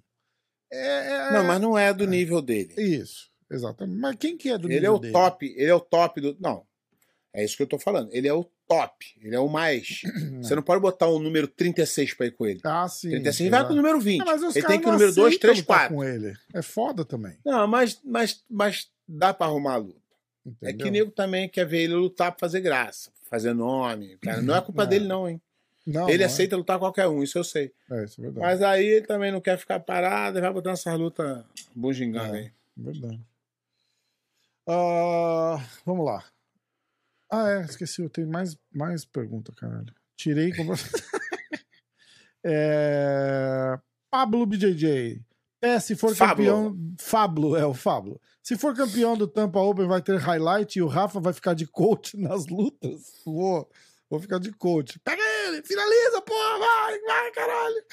[0.72, 2.74] É, é- Não, mas não é do nível dele.
[2.78, 4.00] Isso, exatamente.
[4.00, 5.14] Mas quem que é do Ele é nível o dele?
[5.14, 6.38] top, ele é o top do.
[6.40, 6.66] Não.
[7.34, 8.10] É isso que eu tô falando.
[8.12, 10.02] Ele é o top, ele é o mais.
[10.42, 12.60] Você não pode botar um número 36 pra ir com ele.
[12.64, 13.10] Ah, sim.
[13.10, 13.68] 36 vai exato.
[13.74, 14.22] pro número 20.
[14.22, 15.96] Ah, mas os ele tem que no número 2, aceitam 3, lutar 4.
[15.96, 16.34] com ele.
[16.54, 17.38] É foda também.
[17.46, 20.00] Não, mas, mas, mas dá pra arrumar a luta.
[20.46, 20.86] É Entendeu?
[20.86, 24.18] que nego também quer ver ele lutar pra fazer graça, fazer nome.
[24.18, 24.88] Cara, não é culpa É.
[24.88, 25.40] dele, não, hein?
[25.86, 27.74] Não, ele não aceita lutar qualquer um, isso eu sei.
[27.90, 28.46] É, é isso é verdade.
[28.46, 31.44] Mas aí ele também não quer ficar parado e vai botar essas lutas
[31.76, 32.40] bugiganga É.
[32.42, 32.52] aí.
[32.78, 33.20] Verdade.
[34.68, 36.24] Ah, vamos lá.
[37.32, 39.94] Ah, é, esqueci, eu tenho mais, mais pergunta, caralho.
[40.16, 40.64] Tirei com
[42.44, 43.80] é,
[44.10, 45.22] Pablo BJJ.
[45.60, 46.36] Pé, se for Fablo.
[46.46, 46.78] campeão.
[47.00, 48.20] Fablo, é o Fablo.
[48.42, 51.68] Se for campeão do Tampa Open, vai ter highlight e o Rafa vai ficar de
[51.68, 53.22] coach nas lutas.
[53.26, 53.70] Vou,
[54.10, 55.00] vou ficar de coach.
[55.00, 55.22] Pega
[55.54, 57.86] ele, finaliza, porra, vai, vai, caralho.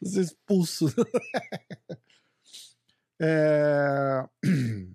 [0.00, 0.86] Você expulso.
[3.24, 4.24] É...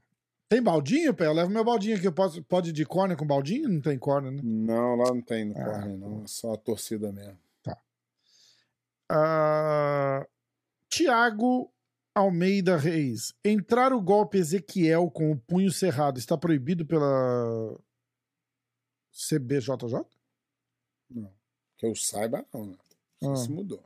[0.50, 1.28] Tem baldinho, Pé?
[1.28, 2.08] Eu levo meu baldinho aqui.
[2.08, 3.70] Eu posso, pode ir de corner com baldinho?
[3.70, 4.42] Não tem corner, né?
[4.44, 6.24] Não, lá não tem Ah, corner, não.
[6.24, 7.38] É só a torcida mesmo.
[9.10, 10.26] Ah,
[10.90, 11.72] Tiago
[12.14, 13.34] Almeida Reis.
[13.44, 17.78] Entrar o golpe Ezequiel com o punho cerrado está proibido pela
[19.12, 20.06] CBJJ?
[21.78, 22.78] Que eu saiba, não, né?
[23.24, 23.34] Ah.
[23.34, 23.84] Isso mudou.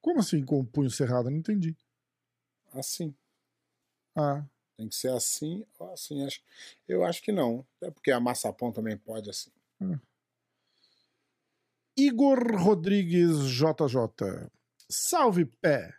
[0.00, 1.30] Como assim com o punho cerrado?
[1.30, 1.76] Não entendi.
[2.72, 3.14] Assim.
[4.14, 4.44] Ah,
[4.76, 6.24] Tem que ser assim ou assim.
[6.24, 6.40] Acho,
[6.86, 7.66] eu acho que não.
[7.80, 9.50] É porque a maçapão também pode assim.
[11.96, 14.50] Igor Rodrigues JJ.
[14.88, 15.94] Salve pé.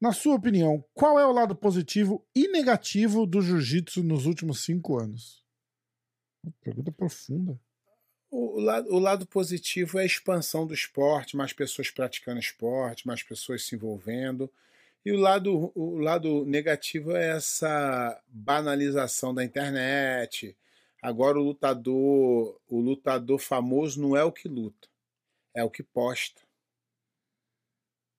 [0.00, 4.98] Na sua opinião, qual é o lado positivo e negativo do jiu-jitsu nos últimos cinco
[4.98, 5.44] anos?
[6.60, 7.58] Pergunta profunda.
[8.38, 13.22] O, lado, o lado positivo é a expansão do esporte, mais pessoas praticando esporte, mais
[13.22, 14.52] pessoas se envolvendo.
[15.02, 20.54] E o lado, o lado negativo é essa banalização da internet.
[21.00, 24.86] Agora o lutador, o lutador famoso não é o que luta,
[25.54, 26.42] é o que posta.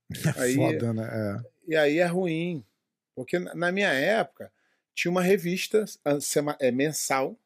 [0.37, 1.09] Aí- Foda, né?
[1.43, 1.57] É.
[1.67, 2.65] E aí é ruim.
[3.13, 4.51] Porque na minha época
[4.95, 6.17] tinha uma revista ah,
[6.59, 7.37] é, mensal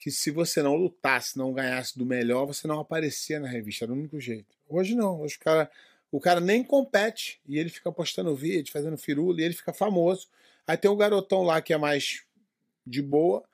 [0.00, 3.84] que se você não lutasse, não ganhasse do melhor, você não aparecia na revista.
[3.84, 4.56] Era o único jeito.
[4.68, 5.20] Hoje não.
[5.20, 5.70] Hoje o cara,
[6.10, 10.28] o cara nem compete e ele fica postando vídeo, fazendo firula e ele fica famoso.
[10.66, 12.24] Aí tem um garotão lá que é mais
[12.84, 13.44] de boa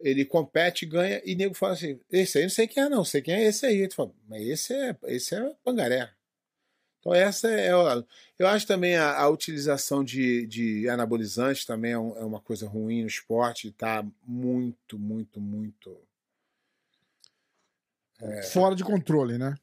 [0.00, 3.22] ele compete, ganha, e nego fala assim: esse aí não sei quem é, não, sei
[3.22, 3.76] quem é esse aí.
[3.82, 6.10] Ele fala, mas esse é, esse é pangaré.
[7.00, 7.70] Então, essa é.
[8.38, 12.68] Eu acho também a, a utilização de, de anabolizantes também é, um, é, uma coisa
[12.68, 15.96] ruim no esporte, está muito, muito, muito.
[18.20, 19.54] É, fora de controle, né?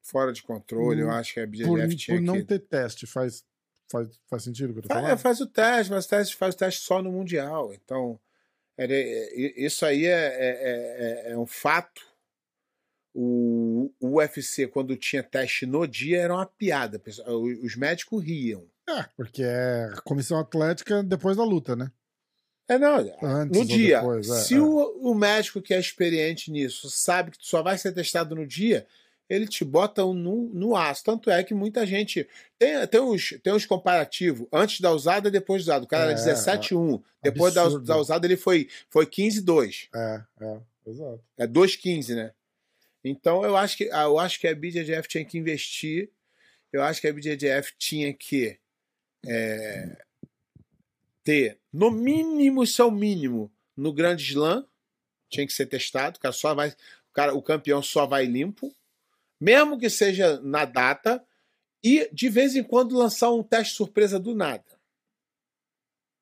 [0.00, 2.44] Fora de controle, hum, eu acho que a BJJF por, tinha por não que...
[2.44, 3.44] ter teste, faz,
[3.90, 5.18] faz, faz sentido o que eu tô faz, falando?
[5.18, 7.74] faz o teste, mas o teste, faz o teste só no Mundial.
[7.74, 8.20] Então,
[8.76, 8.94] era,
[9.36, 12.13] isso aí é, é, é um fato
[13.14, 17.00] o, o UFC, quando tinha teste no dia, era uma piada.
[17.62, 18.66] Os médicos riam.
[18.88, 21.90] É, porque é comissão atlética depois da luta, né?
[22.68, 22.96] É, não.
[23.22, 24.00] Antes no dia.
[24.00, 24.60] Depois, é, se é.
[24.60, 28.46] O, o médico que é experiente nisso sabe que tu só vai ser testado no
[28.46, 28.86] dia,
[29.28, 31.04] ele te bota no, no aço.
[31.04, 32.28] Tanto é que muita gente.
[32.58, 35.84] Tem, tem, uns, tem uns comparativos, antes da usada e depois da usada.
[35.84, 37.02] O cara é, era 17,1.
[37.22, 39.88] Depois da, da usada ele foi, foi 15,2.
[39.94, 41.20] É, é, exato.
[41.38, 42.32] É 2,15, né?
[43.04, 46.10] Então eu acho que ah, eu acho que a BJJF tinha que investir.
[46.72, 48.58] Eu acho que a BJJF tinha que
[49.26, 50.04] é,
[51.22, 54.66] ter, no mínimo, seu mínimo, no grande slam,
[55.30, 56.18] tinha que ser testado.
[56.18, 58.74] O cara só vai, o, cara, o campeão só vai limpo,
[59.40, 61.24] mesmo que seja na data,
[61.82, 64.64] e de vez em quando lançar um teste surpresa do nada.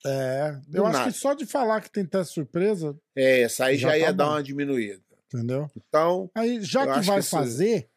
[0.04, 2.98] É, eu acho que só de falar que tem teste surpresa.
[3.14, 5.02] É, essa aí já, já ia tá dar uma diminuída.
[5.32, 5.70] Entendeu?
[5.76, 6.30] Então.
[6.34, 7.90] Aí, já que vai que fazer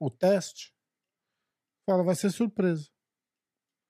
[0.00, 0.72] o teste,
[1.84, 2.88] fala, vai ser surpresa.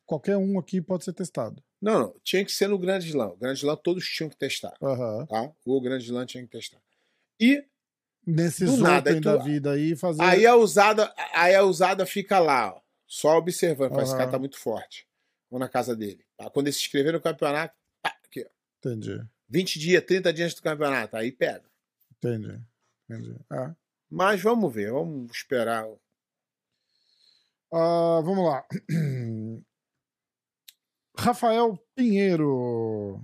[0.05, 1.63] Qualquer um aqui pode ser testado.
[1.81, 2.15] Não, não.
[2.25, 3.29] Tinha que ser no Grande Slam.
[3.29, 4.75] O Grande Slam todos tinham que testar.
[4.81, 5.27] Uhum.
[5.27, 5.53] Tá?
[5.65, 6.81] O Grande Slam tinha que testar.
[7.39, 7.65] E.
[8.27, 10.23] Nesses nada, tu, da vida aí fazer.
[10.23, 13.93] Aí a usada, aí a usada fica lá, ó, só observando.
[13.93, 14.03] Uhum.
[14.03, 15.09] Esse cara tá muito forte.
[15.51, 16.23] Vou na casa dele.
[16.37, 16.51] Tá?
[16.51, 18.51] Quando ele se inscrever no campeonato, pá, aqui, ó.
[18.79, 19.25] Entendi.
[19.49, 21.17] 20 dias, 30 dias do campeonato.
[21.17, 21.65] Aí pega.
[22.19, 22.61] Entendi.
[23.11, 23.75] É.
[24.11, 25.87] Mas vamos ver, vamos esperar.
[27.73, 28.67] Uh, vamos lá.
[31.17, 33.21] Rafael Pinheiro.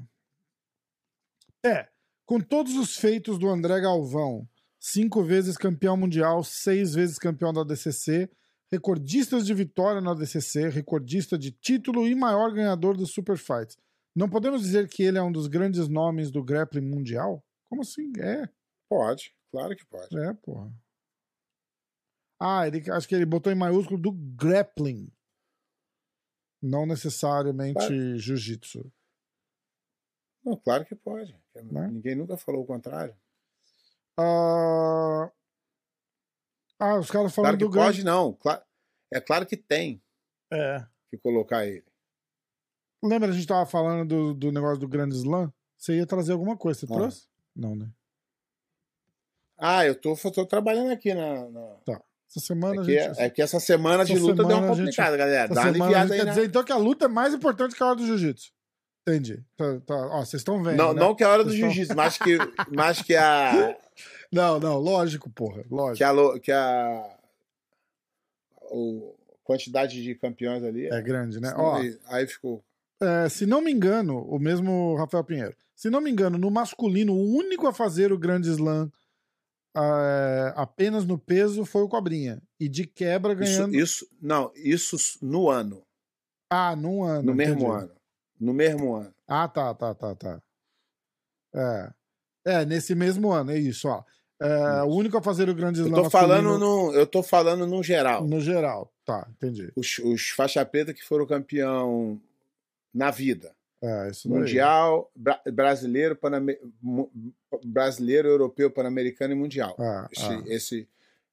[1.64, 1.89] É,
[2.26, 4.47] com todos os feitos do André Galvão,
[4.78, 8.30] cinco vezes campeão mundial, seis vezes campeão da DCC,
[8.70, 13.78] recordistas de vitória na DCC, recordista de título e maior ganhador dos Super Fights.
[14.14, 17.43] Não podemos dizer que ele é um dos grandes nomes do grappling mundial?
[17.68, 18.12] Como assim?
[18.18, 18.49] É.
[18.89, 19.32] Pode.
[19.55, 20.18] Claro que pode.
[20.18, 20.68] É, porra.
[22.40, 25.09] Ah, ele, acho que ele botou em maiúsculo do grappling.
[26.61, 28.18] Não necessariamente claro.
[28.18, 28.92] jiu-jitsu.
[30.44, 31.40] Não, claro que pode.
[31.55, 31.86] Né?
[31.86, 33.16] Ninguém nunca falou o contrário.
[34.18, 35.30] Uh...
[36.76, 38.36] Ah, os caras falando claro do pode, não.
[39.12, 40.02] É claro que tem.
[40.52, 40.84] É.
[41.11, 41.86] Que colocar ele.
[43.00, 45.52] Lembra a gente tava falando do, do negócio do Grande Slam?
[45.78, 46.96] Você ia trazer alguma coisa, você ah.
[46.96, 47.28] trouxe?
[47.55, 47.88] Não, né?
[49.57, 51.48] Ah, eu tô, tô trabalhando aqui na.
[51.48, 51.61] na...
[51.84, 52.00] Tá.
[52.28, 53.20] Essa semana é que, gente...
[53.20, 55.18] é que essa semana essa de luta semana deu uma complicada, gente...
[55.18, 55.55] galera.
[55.55, 56.20] Dá uma aliviada aí.
[56.20, 58.52] Quer dizer então que a luta é mais importante que a hora do jiu-jitsu.
[59.07, 59.44] Entendi.
[59.57, 59.94] Tá, tá.
[59.94, 60.76] Ó, vocês estão vendo.
[60.76, 61.00] Não, né?
[61.00, 62.38] não que a hora do jiu-jitsu, mas que,
[62.74, 63.76] mas que a.
[64.32, 65.64] Não, não, lógico, porra.
[65.70, 65.98] Lógico.
[65.98, 66.40] Que a.
[66.40, 67.16] Que a
[68.72, 70.86] o quantidade de campeões ali.
[70.86, 71.52] É, é grande, né?
[71.57, 72.64] Ó, aí, aí ficou.
[73.00, 75.55] É, se não me engano, o mesmo Rafael Pinheiro.
[75.76, 78.90] Se não me engano, no masculino, o único a fazer o grande slam
[79.76, 82.42] uh, apenas no peso foi o Cobrinha.
[82.58, 83.74] E de quebra ganhando.
[83.74, 85.82] Isso, isso não, isso no ano.
[86.50, 87.22] Ah, no ano.
[87.22, 87.50] No entendi.
[87.50, 87.92] mesmo ano.
[88.40, 89.14] No mesmo ano.
[89.26, 90.42] Ah, tá, tá, tá, tá.
[91.54, 91.92] É.
[92.46, 94.04] É, nesse mesmo ano, é isso, ó.
[94.40, 95.96] É, o único a fazer o grande slam.
[95.96, 98.26] Eu tô falando no, eu tô falando no geral.
[98.26, 99.72] No geral, tá, entendi.
[99.74, 102.20] Os, os faixa preta que foram campeão
[102.92, 103.54] na vida.
[103.87, 106.57] É, mundial, bra brasileiro, paname...
[107.62, 109.76] brasileiro, europeu, pan-americano e mundial.
[109.78, 110.43] Ah, esse, ah.
[110.47, 110.89] esse,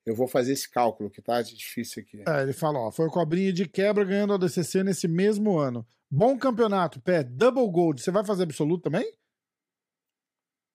[0.05, 2.21] eu vou fazer esse cálculo que tá difícil aqui.
[2.27, 5.87] É, ele fala, ó, foi o Cobrinha de quebra ganhando a DCC nesse mesmo ano.
[6.09, 8.01] Bom campeonato, pé, double gold.
[8.01, 9.09] Você vai fazer absoluto também?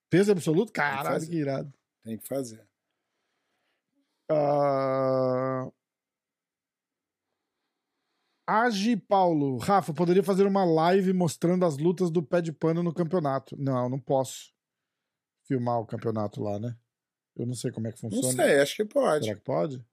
[0.09, 0.73] Peso absoluto?
[0.73, 1.71] Caralho, que irado.
[2.03, 2.67] Tem que fazer.
[4.33, 5.71] Uh...
[8.47, 9.59] Agi Paulo.
[9.59, 13.57] Rafa, poderia fazer uma live mostrando as lutas do pé de pano no campeonato.
[13.59, 14.55] Não, não posso
[15.47, 16.77] filmar o campeonato lá, né?
[17.37, 18.27] Eu não sei como é que funciona.
[18.27, 19.25] Não sei, acho que pode.
[19.25, 19.85] Será que pode?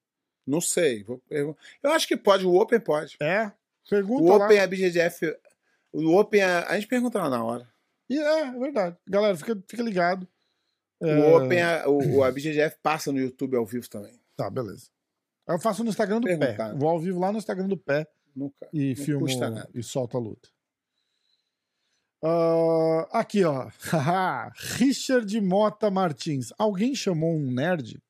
[0.45, 1.05] Não sei.
[1.29, 2.45] Eu acho que pode.
[2.45, 3.17] O Open pode.
[3.21, 3.51] É?
[3.89, 4.45] Pergunta o lá.
[4.45, 5.37] Open, a BGF.
[5.91, 7.67] O Open, a, gente pergunta lá na hora.
[8.09, 8.97] E é, é verdade.
[9.07, 10.27] Galera, fica, fica ligado.
[10.99, 11.35] O é...
[11.35, 14.19] Open, a, o, a BGF passa no YouTube ao vivo também.
[14.35, 14.87] Tá, beleza.
[15.47, 16.55] Eu faço no Instagram do pé.
[16.75, 18.07] Vou ao vivo lá no Instagram do pé.
[18.35, 18.69] Nunca.
[18.73, 19.27] E filmo
[19.73, 20.49] e solta a luta.
[22.23, 23.69] Ah, aqui, ó.
[24.77, 26.53] Richard Mota Martins.
[26.57, 28.01] Alguém chamou um nerd?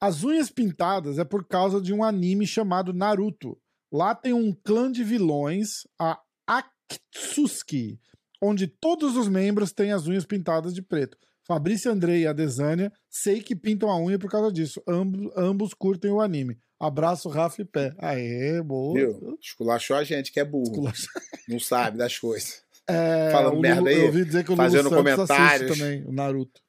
[0.00, 3.56] As unhas pintadas é por causa de um anime chamado Naruto.
[3.92, 8.00] Lá tem um clã de vilões, a Akatsuki,
[8.42, 11.16] onde todos os membros têm as unhas pintadas de preto.
[11.46, 14.82] Fabrício Andrei e a Desânia sei que pintam a unha por causa disso.
[14.86, 16.58] Ambos, ambos curtem o anime.
[16.78, 17.94] Abraço, Rafa e Pé.
[17.98, 18.94] Aê, boa.
[18.94, 19.38] Viu?
[19.40, 20.64] Esculachou a gente que é burro.
[20.70, 21.08] Esculacha-
[21.48, 22.64] Não sabe das coisas.
[22.88, 25.76] É, Falando merda Lulu- aí, Eu ouvi dizer que o Lulu fazendo Santos assiste comentários.
[25.78, 26.60] também, o Naruto.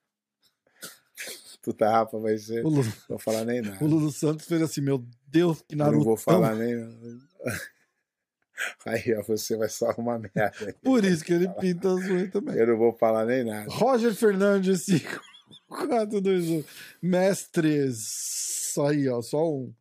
[1.62, 2.64] Tu tá, Rafa, vai ser.
[2.64, 3.78] Lulu, Não vou falar nem nada.
[3.86, 5.98] o Lulu Santos fez assim, meu Deus, que Eu Naruto.
[5.98, 6.98] não vou falar nem nada.
[8.88, 10.52] Aí, ó, você vai só arrumar merda.
[10.82, 12.56] Por isso que ele pinta as unhas também.
[12.56, 13.70] Eu não vou falar nem nada.
[13.70, 15.22] Roger Fernandes, 5,
[15.68, 16.64] 4, 2, 1.
[17.02, 18.74] Mestres.
[18.88, 19.72] Aí, ó, só um.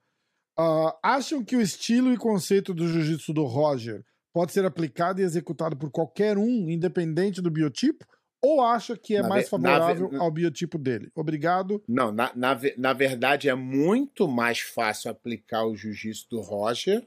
[0.57, 5.25] Ah, acham que o estilo e conceito do jiu-jitsu do Roger pode ser aplicado e
[5.25, 8.07] executado por qualquer um, independente do biotipo?
[8.43, 11.11] Ou acha que é Na mais ve- na ve- favorável ao biotipo dele?
[11.15, 11.83] Obrigado.
[11.89, 17.07] Não, na, na, ve- na verdade é muito mais fácil aplicar o jiu-jitsu do Roger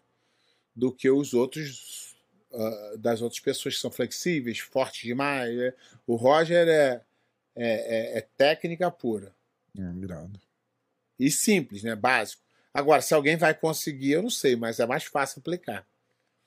[0.76, 2.16] do que os outros
[2.52, 5.56] ah, das outras pessoas que são flexíveis, fortes demais.
[5.56, 5.74] né?
[6.06, 7.02] O Roger é,
[7.56, 9.34] é, é- é técnica pura
[9.78, 10.40] Obrigado.
[11.18, 11.96] e simples, né?
[11.96, 12.42] Básico.
[12.80, 15.86] Agora, se alguém vai conseguir, eu não sei, mas é mais fácil aplicar.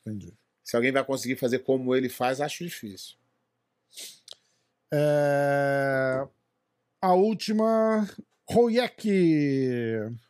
[0.01, 0.33] Entendi.
[0.65, 3.17] Se alguém vai conseguir fazer como ele faz, acho difícil.
[4.93, 6.27] É...
[7.03, 8.09] A última.
[8.49, 9.11] Royek.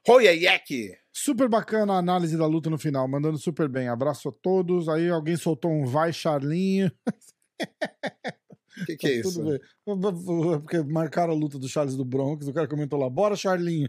[0.04, 0.98] Royek!
[1.12, 3.88] Super bacana a análise da luta no final, mandando super bem.
[3.88, 4.88] Abraço a todos.
[4.88, 6.90] Aí alguém soltou um vai, Charlinho.
[6.98, 7.14] O
[8.86, 9.40] que, que é Tá isso?
[9.40, 10.60] Tudo bem.
[10.60, 13.88] Porque marcaram a luta do Charles do Bronx, o cara comentou lá, bora Charlinho.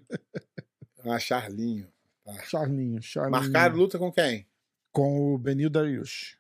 [1.05, 1.93] Ah, Charlinho.
[2.45, 3.32] Charlinho, Charlinho.
[3.32, 4.47] Marcaram luta com quem?
[4.91, 6.38] Com o Benil Dariush.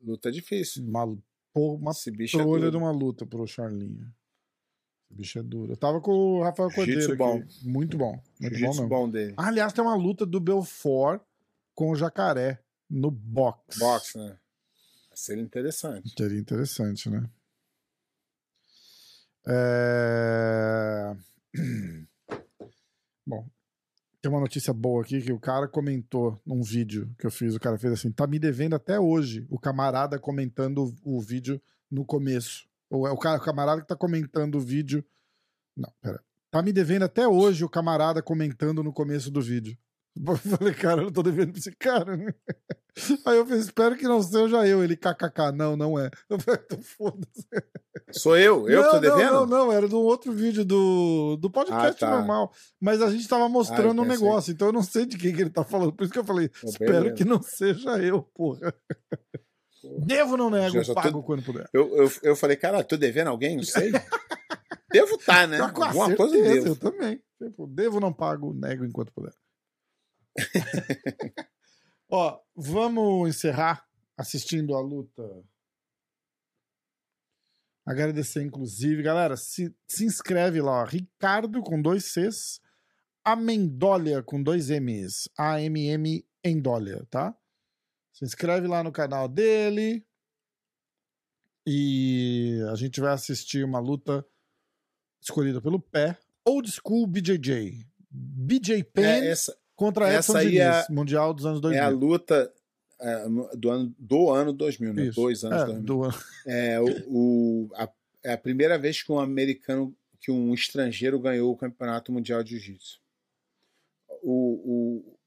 [0.00, 0.84] Luta difícil.
[0.84, 1.06] Uma,
[1.52, 2.70] pô, uma é trolha duro.
[2.70, 4.12] de uma luta pro Charlinho.
[5.04, 5.72] Esse bicho é duro.
[5.72, 7.42] Eu tava com o Rafael Cordeiro bom.
[7.62, 8.22] Muito bom.
[8.40, 8.88] Muito bom mesmo.
[8.88, 9.34] bom dele.
[9.36, 11.22] Ah, aliás, tem uma luta do Belfort
[11.74, 13.78] com o Jacaré no box.
[13.78, 14.38] Boxe, né?
[15.08, 16.12] Vai ser interessante.
[16.16, 17.28] Seria interessante, né?
[19.46, 21.16] É...
[23.26, 23.46] Bom,
[24.22, 27.56] tem uma notícia boa aqui que o cara comentou num vídeo que eu fiz.
[27.56, 31.60] O cara fez assim: tá me devendo até hoje o camarada comentando o vídeo
[31.90, 32.68] no começo.
[32.88, 35.04] Ou é o, cara, o camarada que tá comentando o vídeo.
[35.76, 36.22] Não, pera.
[36.52, 39.76] Tá me devendo até hoje o camarada comentando no começo do vídeo.
[40.26, 42.16] Eu falei, cara, eu não tô devendo pra esse cara.
[42.16, 42.34] né?
[43.24, 44.84] Aí eu falei, espero que não seja eu.
[44.84, 46.10] Ele, kkk, não, não é.
[46.28, 47.46] Eu falei, então foda-se.
[48.10, 48.68] Sou eu?
[48.68, 49.32] Eu não, que tô devendo?
[49.32, 52.16] Não, não, não, era de um outro vídeo do, do podcast Ah, tá.
[52.18, 52.52] normal.
[52.78, 55.40] Mas a gente tava mostrando Ah, um negócio, então eu não sei de quem que
[55.40, 55.94] ele tá falando.
[55.94, 57.14] Por isso que eu falei, Pô, espero beleza.
[57.14, 58.74] que não seja eu, porra.
[59.80, 60.04] Porra.
[60.06, 61.66] Devo não nego, Já só tô- pago quando puder.
[61.72, 63.56] Eu, eu, eu falei, cara, tô devendo alguém?
[63.56, 63.90] Não sei.
[64.92, 65.56] Devo estar, né?
[65.56, 66.86] Tá com Alguma coisa eu certeza, devo.
[66.86, 67.22] eu também.
[67.42, 69.32] Tipo, devo não pago, nego enquanto puder.
[72.10, 75.22] Ó, vamos encerrar assistindo a luta.
[77.84, 79.36] Agradecer, inclusive, galera.
[79.36, 80.84] Se, se inscreve lá.
[80.84, 82.60] Ricardo com dois Cs,
[83.24, 85.28] Amendólia com dois M's.
[85.36, 87.36] A-M-M Endólia, tá?
[88.12, 90.04] Se inscreve lá no canal dele.
[91.66, 94.26] E a gente vai assistir uma luta
[95.20, 96.18] escolhida pelo pé.
[96.44, 97.86] Old School BJJ.
[98.10, 99.56] BJ Penn É, essa
[99.86, 101.82] contra essa Edson aí Diniz, é- Mundial dos anos é 2000.
[101.84, 102.52] a luta
[103.00, 103.24] é,
[103.56, 105.02] do, ano, do ano 2000, né?
[105.06, 105.20] Isso.
[105.20, 105.82] Dois anos É, 2000.
[105.84, 106.08] do-
[106.46, 107.88] É, o, o- a,
[108.22, 112.50] é a primeira vez que um americano, que um estrangeiro ganhou o campeonato mundial de
[112.50, 113.00] jiu-jitsu.
[114.22, 115.18] O, o-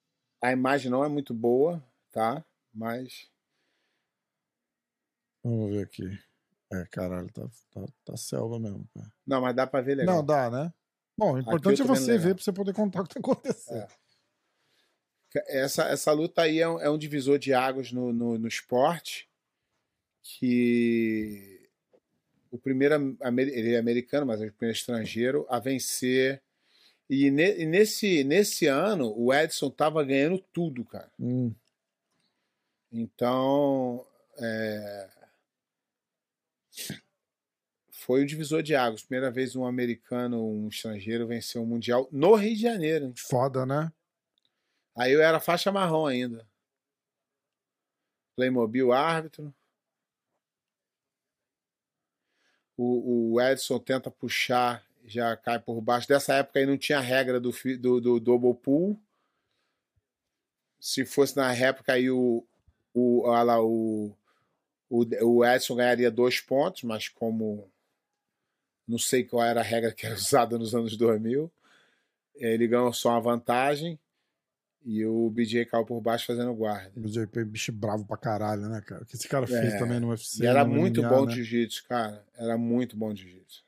[0.41, 2.43] a imagem não é muito boa, tá?
[2.73, 3.27] Mas
[5.43, 6.19] Vamos ver aqui.
[6.73, 8.87] É, caralho, tá, tá, tá selva mesmo.
[8.93, 9.11] Cara.
[9.27, 10.15] não, mas dá pra ver legal.
[10.15, 10.73] Não, dá, né?
[11.17, 13.77] Bom, o importante é você ver pra você poder contar o que tá acontecendo.
[13.77, 13.87] É.
[15.47, 19.29] Essa, essa luta aí é um, é um divisor de águas no, no, no esporte
[20.21, 21.69] que
[22.51, 26.41] o primeiro ele é americano, mas é o primeiro estrangeiro a vencer.
[27.09, 31.11] E, ne- e nesse, nesse ano o Edson tava ganhando tudo, cara.
[31.19, 31.53] Hum,
[32.91, 34.05] Então
[34.39, 35.09] é,
[37.91, 39.03] foi o divisor de águas.
[39.03, 43.13] Primeira vez um americano, um estrangeiro venceu um mundial no Rio de Janeiro.
[43.15, 43.91] foda, né?
[44.95, 46.47] Aí eu era faixa marrom ainda.
[48.35, 49.53] Playmobil árbitro.
[52.77, 56.07] O, o Edson tenta puxar, já cai por baixo.
[56.07, 58.99] Dessa época aí não tinha regra do, do, do double pull.
[60.79, 62.45] Se fosse na época aí o,
[62.93, 64.15] o, lá, o,
[64.89, 67.69] O, o Edson ganharia dois pontos, mas como
[68.87, 71.51] não sei qual era a regra que era usada nos anos 2000,
[72.35, 73.99] ele ganhou só uma vantagem
[74.85, 76.91] e o BJ caiu por baixo fazendo guarda.
[76.95, 79.01] O BJP é bicho bravo pra caralho, né, cara?
[79.03, 79.79] O que esse cara fez É.
[79.79, 80.43] também no UFC.
[80.43, 81.33] E era muito MMA, bom né?
[81.33, 82.23] de jiu-jitsu, cara.
[82.35, 83.65] Era muito bom de jiu-jitsu.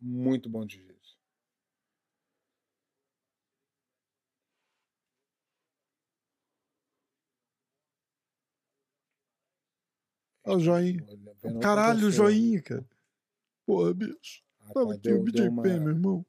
[0.00, 1.16] Muito bom de jiu-jitsu.
[10.44, 11.04] Olha o joinha.
[11.60, 12.84] Caralho, o joinha, cara.
[13.66, 14.42] Porra, bicho.
[14.72, 16.26] Tava aqui deu- o BJP, uma- meu irmão.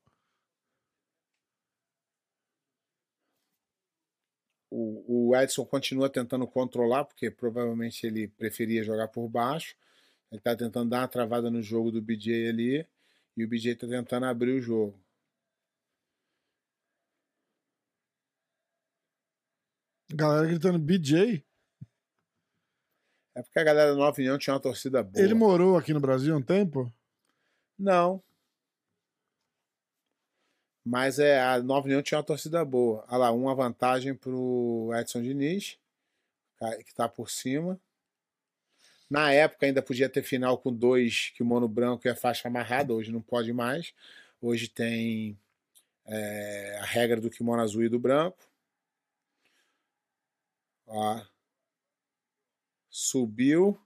[4.71, 9.75] O, o Edson continua tentando controlar, porque provavelmente ele preferia jogar por baixo.
[10.31, 12.87] Ele tá tentando dar uma travada no jogo do BJ ali.
[13.35, 14.99] E o BJ tá tentando abrir o jogo.
[20.11, 21.43] Galera gritando BJ.
[23.35, 25.23] É porque a galera da Nova União tinha uma torcida boa.
[25.23, 26.91] Ele morou aqui no Brasil há um tempo?
[27.77, 28.21] Não.
[30.89, 33.05] Mas é, a Nova União tinha uma torcida boa.
[33.09, 35.77] Olha lá, uma vantagem pro Edson Diniz,
[36.83, 37.79] que tá por cima.
[39.07, 43.11] Na época ainda podia ter final com dois kimono branco e a faixa amarrada, hoje
[43.11, 43.93] não pode mais.
[44.41, 45.37] Hoje tem
[46.07, 48.49] é, a regra do kimono azul e do branco.
[50.87, 51.21] Ó.
[52.89, 53.79] Subiu.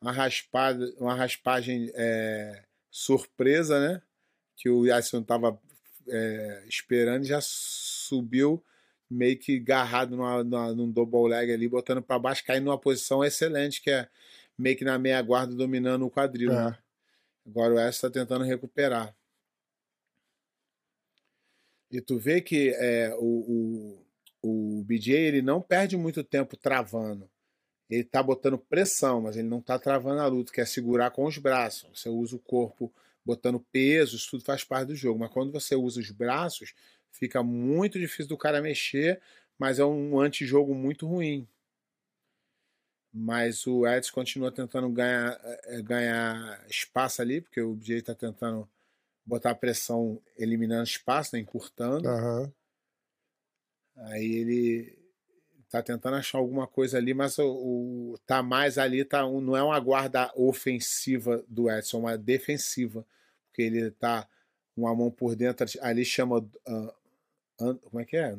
[0.00, 4.02] Uma, raspada, uma raspagem é, surpresa, né?
[4.56, 5.60] Que o Yasson estava
[6.66, 8.62] esperando e já subiu
[9.10, 13.24] meio que agarrado numa, numa, num double leg ali, botando para baixo, caindo numa posição
[13.24, 14.08] excelente, que é
[14.56, 16.52] meio que na meia guarda dominando o quadril.
[16.52, 16.64] É.
[16.66, 16.78] Né?
[17.46, 19.14] Agora o Edson está tentando recuperar.
[21.90, 24.04] E tu vê que é, o,
[24.42, 27.28] o, o BJ ele não perde muito tempo travando.
[27.88, 31.24] Ele tá botando pressão, mas ele não tá travando a luta, que é segurar com
[31.24, 31.90] os braços.
[31.98, 32.92] Você usa o corpo
[33.24, 35.18] botando peso, isso tudo faz parte do jogo.
[35.20, 36.74] Mas quando você usa os braços,
[37.10, 39.20] fica muito difícil do cara mexer,
[39.58, 41.46] mas é um antijogo muito ruim.
[43.12, 48.68] Mas o Edson continua tentando ganhar, eh, ganhar espaço ali, porque o BJ está tentando
[49.26, 52.08] botar pressão eliminando espaço, né, encurtando.
[52.08, 52.52] Aham.
[53.96, 54.99] Aí ele
[55.70, 59.56] tá tentando achar alguma coisa ali, mas o, o tá mais ali, tá um- não
[59.56, 63.06] é uma guarda ofensiva do Edson, é uma defensiva,
[63.46, 64.26] porque ele tá
[64.76, 66.94] uma mão por dentro, ali chama ah,
[67.60, 68.36] an- como é que é?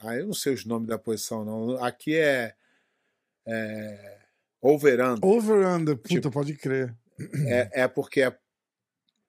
[0.00, 1.82] Ah, eu não sei os nomes da posição não.
[1.82, 2.54] Aqui é,
[3.46, 4.18] é
[4.60, 5.96] over under.
[5.96, 6.94] Puta, Tipo, pode crer.
[7.46, 8.36] É, é porque é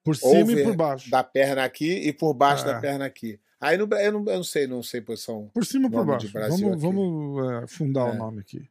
[0.03, 1.09] Por cima e por baixo.
[1.09, 2.73] da perna aqui e por baixo É.
[2.73, 3.39] da perna aqui.
[3.59, 5.49] Aí no, eu, não, eu não sei, não sei posição.
[5.53, 6.31] Por cima e por baixo.
[6.31, 8.11] Brasil Vamos, vamos é, fundar É.
[8.11, 8.69] o nome aqui.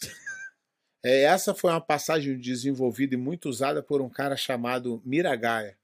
[1.06, 5.76] É, essa foi uma passagem desenvolvida e muito usada por um cara chamado Miragaia,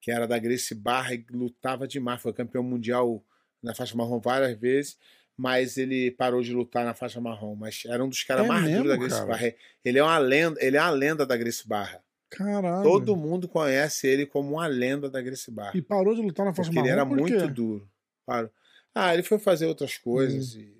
[0.00, 2.20] que era da Gracie Barra e lutava demais.
[2.20, 3.24] Foi campeão mundial
[3.62, 4.98] na faixa marrom várias vezes,
[5.36, 7.54] mas ele parou de lutar na faixa marrom.
[7.54, 9.30] Mas era um dos caras É mais duros da Gracie cara?
[9.30, 9.54] Barra.
[9.84, 12.02] Ele é uma lenda, ele é uma lenda da Gracie Barra.
[12.36, 12.82] Caralho.
[12.82, 15.72] Todo mundo conhece ele como uma lenda da Gracie Barra.
[15.76, 17.34] E parou de lutar na faixa Porque ele marrom era por quê?
[17.38, 17.88] muito duro.
[18.26, 18.50] Parou.
[18.94, 20.54] Ah, ele foi fazer outras coisas.
[20.54, 20.74] e-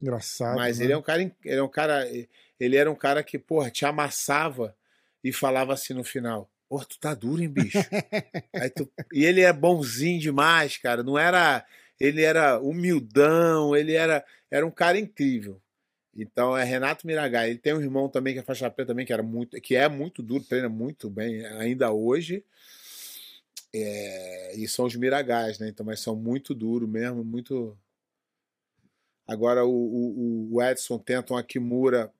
[0.00, 0.56] Engraçado.
[0.56, 0.84] Mas né?
[0.84, 2.08] ele é um cara, ele é um cara,
[2.58, 4.74] ele era um cara que, porra, te amassava
[5.22, 7.78] e falava assim no final: Porra, tu tá duro, hein, bicho?
[8.76, 11.02] Tu- E ele é bonzinho demais, cara.
[11.02, 11.64] Não era.
[11.98, 15.60] Ele era humildão, ele era, era um cara incrível.
[16.14, 17.50] Então é Renato Miragai.
[17.50, 19.88] Ele tem um irmão também que é faixa preta também, que era muito, que é
[19.88, 22.44] muito duro, treina muito bem ainda hoje.
[23.72, 25.68] É, e são os Miragais, né?
[25.68, 27.78] Então, mas são muito duros mesmo, muito.
[29.26, 32.12] Agora o, o, o Edson tenta uma Kimura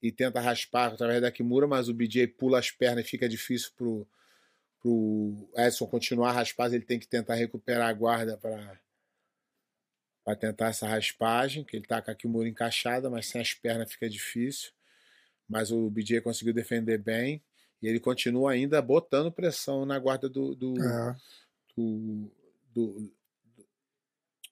[0.00, 3.72] e tenta raspar através da Kimura, mas o BJ pula as pernas e fica difícil
[3.76, 4.06] pro,
[4.80, 6.72] pro Edson continuar raspar.
[6.72, 8.78] Ele tem que tentar recuperar a guarda para
[10.28, 13.90] para tentar essa raspagem, que ele tá com a Kimura encaixada, mas sem as pernas
[13.90, 14.72] fica difícil.
[15.48, 17.42] Mas o BJ conseguiu defender bem
[17.80, 21.16] e ele continua ainda botando pressão na guarda do, do, É.
[21.74, 22.30] do,
[22.74, 23.12] do,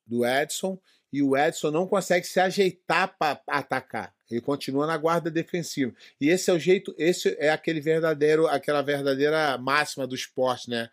[0.07, 0.81] do Edson
[1.12, 4.14] e o Edson não consegue se ajeitar para atacar.
[4.31, 5.95] Ele continua na guarda defensiva.
[6.18, 10.89] E esse é o jeito, esse é aquele verdadeiro, aquela verdadeira máxima do esporte, né?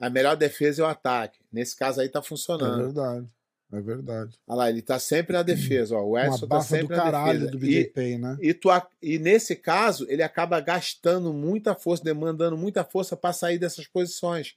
[0.00, 1.38] A melhor defesa é o ataque.
[1.52, 2.82] Nesse caso aí tá É funcionando.
[2.82, 3.28] verdade.
[3.72, 4.38] É verdade.
[4.46, 6.02] Olha lá, ele tá sempre na defesa, ó.
[6.04, 7.50] O Edson tá bafa do sempre na caralho defesa.
[7.52, 8.36] do BJ Pay, né?
[8.40, 8.68] e, tu,
[9.00, 14.54] e nesse caso, ele acaba gastando muita força, demandando muita força para sair dessas posições.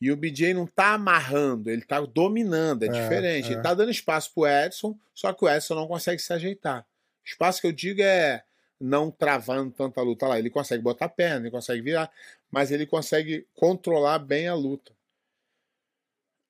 [0.00, 3.48] E o BJ não tá amarrando, ele tá dominando, é, É, diferente.
[3.50, 3.52] é.
[3.54, 6.84] Ele tá dando espaço pro Edson, só que o Edson não consegue se ajeitar.
[7.24, 8.42] Espaço que eu digo é
[8.80, 10.38] não travando tanta luta lá.
[10.38, 12.10] Ele consegue botar a perna, ele consegue virar,
[12.50, 14.92] mas ele consegue controlar bem a luta.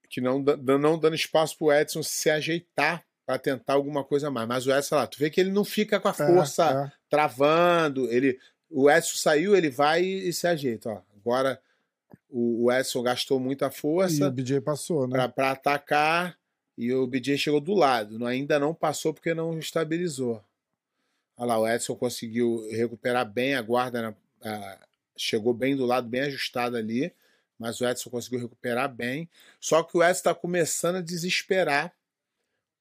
[0.09, 4.47] Que não, não dando espaço pro Edson se ajeitar para tentar alguma coisa mais.
[4.47, 6.93] Mas o Edson lá, tu vê que ele não fica com a força é, é.
[7.11, 8.11] travando.
[8.11, 8.39] Ele,
[8.71, 10.91] o Edson saiu, ele vai e, e se ajeita.
[10.91, 11.03] Ó.
[11.17, 11.61] Agora
[12.31, 14.25] o, o, Edson gastou muita força.
[14.25, 15.27] E o BJ passou, né?
[15.29, 16.39] Para atacar.
[16.79, 18.25] E o BJ chegou do lado.
[18.27, 20.43] Ainda não passou porque não estabilizou.
[21.37, 24.17] Olha lá, o Edson conseguiu recuperar bem a guarda,
[25.17, 27.13] chegou bem do lado, bem ajustado ali,
[27.59, 29.29] mas o Edson conseguiu recuperar bem.
[29.61, 31.95] Só que o Edson está começando a desesperar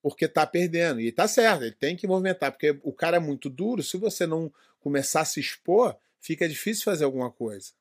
[0.02, 1.02] porque está perdendo.
[1.02, 3.82] E está certo, ele tem que movimentar, porque o cara é muito duro.
[3.82, 7.72] Se você não começar a se expor, fica difícil fazer alguma coisa.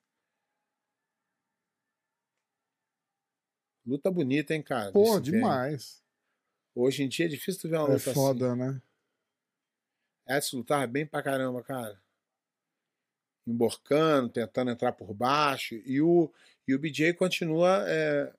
[3.84, 4.90] Luta bonita, hein, cara?
[4.90, 6.02] Pô, demais.
[6.74, 8.10] Hoje em dia é difícil tu ver uma é luta assim.
[8.10, 8.80] É foda, né?
[10.26, 12.02] Edson lutava bem pra caramba, cara.
[13.46, 15.74] Emborcando, tentando entrar por baixo.
[15.84, 16.30] E o,
[16.66, 18.32] e o BJ continua é,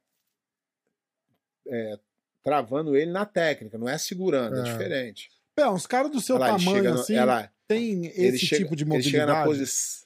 [1.68, 2.00] é,
[2.44, 5.30] travando ele na técnica, não é segurando, é, é diferente.
[5.58, 8.86] É, uns caras do seu ela tamanho, no, assim, ela, tem esse chega, tipo de
[8.86, 9.16] mobilidade?
[9.16, 10.06] Ele chega na posição...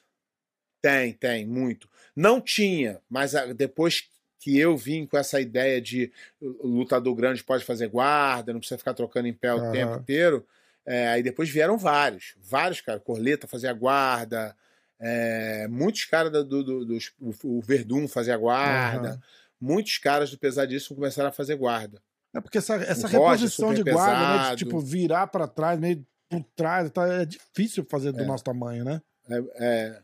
[0.81, 1.89] Tem, tem, muito.
[2.15, 4.07] Não tinha, mas depois
[4.39, 8.93] que eu vim com essa ideia de lutador grande pode fazer guarda, não precisa ficar
[8.93, 9.71] trocando em pé o uhum.
[9.71, 10.47] tempo inteiro,
[10.85, 12.99] é, aí depois vieram vários, vários, cara.
[12.99, 14.55] Corleta fazia guarda,
[14.99, 16.97] é, muitos caras do, do, do,
[17.43, 19.19] o Verdun fazia guarda, uhum.
[19.59, 22.01] muitos caras do pesadíssimo começaram a fazer guarda.
[22.33, 26.43] É porque essa, essa reposição de guarda, né, de, tipo, virar para trás, meio por
[26.55, 28.25] trás, tá, é difícil fazer do é.
[28.25, 29.01] nosso tamanho, né?
[29.27, 30.01] É, é,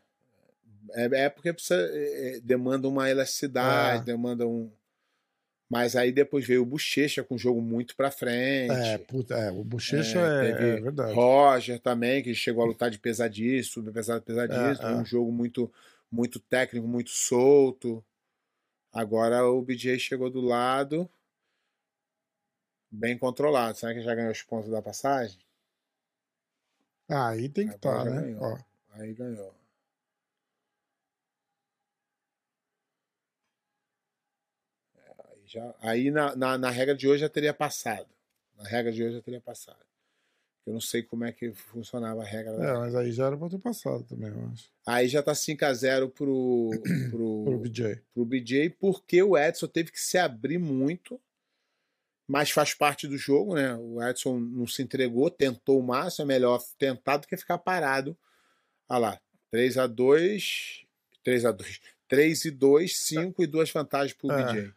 [0.94, 4.06] é, é porque precisa, é, demanda uma elasticidade, é.
[4.06, 4.72] demanda um,
[5.76, 8.72] mas aí depois veio o Bochecha com um jogo muito pra frente.
[8.72, 11.14] É, puta, é o Bochecha é, é, é, verdade.
[11.14, 14.88] Roger também, que chegou a lutar de pesadíssimo, pesado, pesadíssimo.
[14.88, 15.70] É, é, um jogo muito,
[16.10, 18.02] muito técnico, muito solto.
[18.90, 21.10] Agora o BJ chegou do lado,
[22.90, 23.78] bem controlado.
[23.78, 25.38] Será que já ganhou os pontos da passagem?
[27.10, 28.38] Ah, aí tem que estar, tá, né?
[28.40, 28.58] Ó.
[28.94, 29.54] Aí ganhou.
[35.56, 38.10] Já, aí na, na, na, regra de hoje já teria passado.
[38.58, 39.80] Na regra de hoje já teria passado.
[40.66, 42.52] Eu não sei como é que funcionava a regra.
[42.56, 44.70] É, mas aí já era pra ter passado também, eu acho.
[44.86, 46.72] Aí já tá 5x0 pro,
[47.10, 48.02] pro, pro BJ.
[48.14, 51.22] Pro BJ, porque o Edson teve que se abrir muito,
[52.28, 53.74] mas faz parte do jogo, né?
[53.76, 58.18] O Edson não se entregou, tentou o máximo, é melhor tentar do que ficar parado.
[58.90, 59.22] Olha lá,
[59.54, 60.86] 3x2,
[61.26, 61.80] 3x2,
[62.10, 64.44] 3 e 2, 5 e 2 vantagens pro é.
[64.44, 64.74] BJ.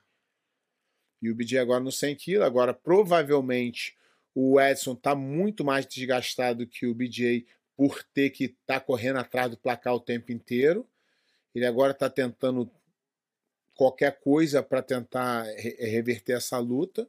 [1.21, 2.43] E o BJ agora no 100 kg.
[2.43, 3.97] Agora, provavelmente,
[4.35, 7.47] o Edson está muito mais desgastado que o BJ
[7.77, 10.87] por ter que estar tá correndo atrás do placar o tempo inteiro.
[11.55, 12.71] Ele agora está tentando
[13.75, 17.09] qualquer coisa para tentar re reverter essa luta,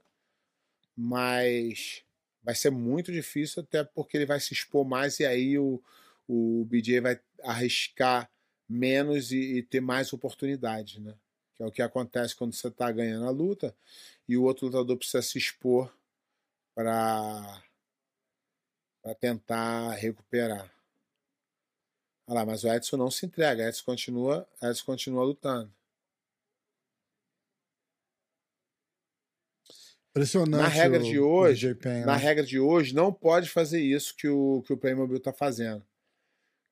[0.95, 2.03] mas
[2.43, 5.81] vai ser muito difícil, até porque ele vai se expor mais e aí o,
[6.27, 8.29] o BJ vai arriscar
[8.67, 11.15] menos e, e ter mais oportunidades, né?
[11.59, 13.75] Que é o que acontece quando você está ganhando a luta,
[14.27, 15.93] e o outro lutador precisa se expor
[16.73, 17.61] para
[19.19, 20.73] tentar recuperar.
[22.25, 25.69] Olha lá, mas o Edson não se entrega, Edson continua, Edson continua lutando.
[30.11, 30.61] Impressionante.
[30.61, 32.15] Na regra de hoje, na né?
[32.15, 35.85] regra de hoje, não pode fazer isso que o que o Playmobil está fazendo,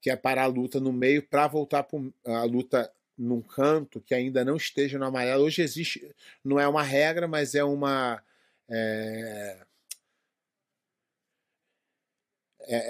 [0.02, 4.13] que é parar a luta no meio para voltar para a luta num canto que
[4.13, 5.43] ainda não esteja no amarelo.
[5.43, 6.13] Hoje existe,
[6.43, 8.22] não é uma regra, mas é uma.
[8.70, 9.57] É,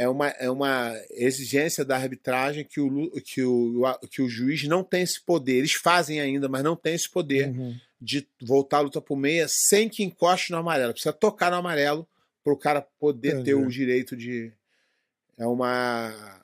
[0.03, 4.83] é, uma, é uma exigência da arbitragem que o, que, o, que o juiz não
[4.83, 5.57] tem esse poder.
[5.57, 7.75] Eles fazem ainda, mas não tem esse poder uhum.
[8.01, 10.93] de voltar a luta por meia sem que encoste no amarelo.
[10.93, 12.07] Precisa tocar no amarelo
[12.43, 13.45] para o cara poder Entendi.
[13.45, 14.51] ter o direito de.
[15.37, 16.41] É uma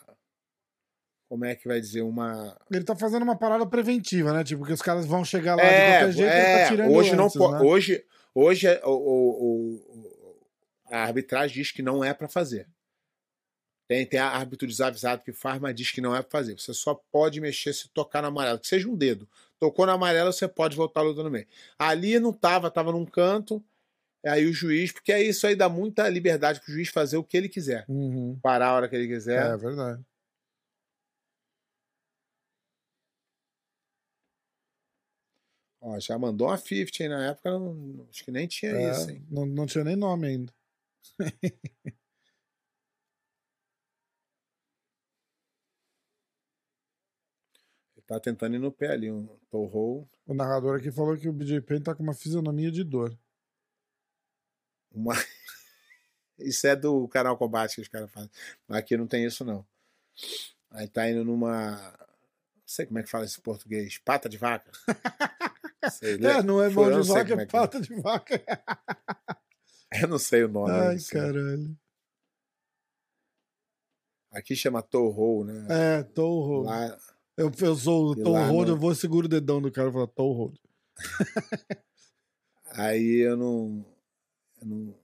[1.34, 2.55] como é que vai dizer, uma.
[2.69, 4.43] Ele tá fazendo uma parada preventiva, né?
[4.43, 6.67] Tipo, que os caras vão chegar lá é, de qualquer jeito é, ele tá é,
[6.67, 7.59] tirando hoje antes, não né?
[7.59, 8.05] Hoje,
[8.36, 10.43] hoje é, o, o, o,
[10.91, 12.67] a arbitragem diz que não é para fazer.
[13.88, 16.53] Tem, tem árbitro desavisado que faz, mas diz que não é para fazer.
[16.53, 19.27] Você só pode mexer se tocar no amarelo, que seja um dedo.
[19.59, 21.47] Tocou no amarelo, você pode voltar a luta no meio.
[21.79, 23.59] Ali não tava, tava num canto.
[24.23, 27.36] Aí o juiz, porque é isso aí dá muita liberdade pro juiz fazer o que
[27.36, 27.86] ele quiser.
[27.89, 28.38] Uhum.
[28.39, 29.51] Parar a hora que ele quiser.
[29.51, 29.99] É verdade.
[35.86, 37.09] Ó, já mandou a 50, hein?
[37.09, 39.21] Na época não, acho que nem tinha é, isso, hein?
[39.29, 40.53] Não, não tinha nem nome ainda.
[47.97, 50.09] Ele tá tentando ir no pé ali, um torrou.
[50.25, 53.17] O narrador aqui falou que o BJ Penn tá com uma fisionomia de dor.
[54.89, 55.13] Uma...
[56.39, 58.31] isso é do canal Combate que os caras fazem.
[58.65, 59.67] Mas aqui não tem isso, não.
[60.71, 61.75] Aí tá indo numa.
[62.55, 63.97] Não sei como é que fala isso em português.
[63.97, 64.71] Pata de vaca.
[65.84, 68.43] É, não é mão de vaca, como é que- pata de vaca.
[70.01, 70.71] Eu não sei o nome.
[70.71, 71.11] Ai, disso.
[71.11, 71.77] caralho.
[74.31, 75.67] Aqui chama Torrou, né?
[75.69, 76.65] É, toe hold.
[76.65, 76.97] Lá,
[77.38, 78.13] Eu, eu sou o
[78.47, 80.55] hold, no- eu vou segurar o dedão do cara e falar hold.
[82.71, 83.86] aí eu não,
[84.61, 85.03] eu não.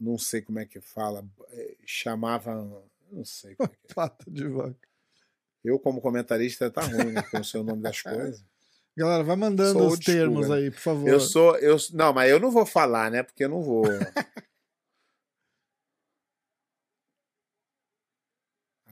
[0.00, 1.24] Não sei como é que fala.
[1.50, 2.54] eh, Chamava.
[3.12, 3.92] Não sei como é que é.
[3.94, 4.88] Pata de vaca.
[5.62, 7.22] Eu, como comentarista, tá ruim, né?
[7.30, 8.42] Com o seu nome das coisas.
[8.96, 10.56] Galera, vai mandando Sou os old school, termos né?
[10.56, 11.08] aí, por favor.
[11.08, 11.56] Eu sou.
[11.58, 13.22] Eu, não, mas eu não vou falar, né?
[13.22, 13.84] Porque eu não vou.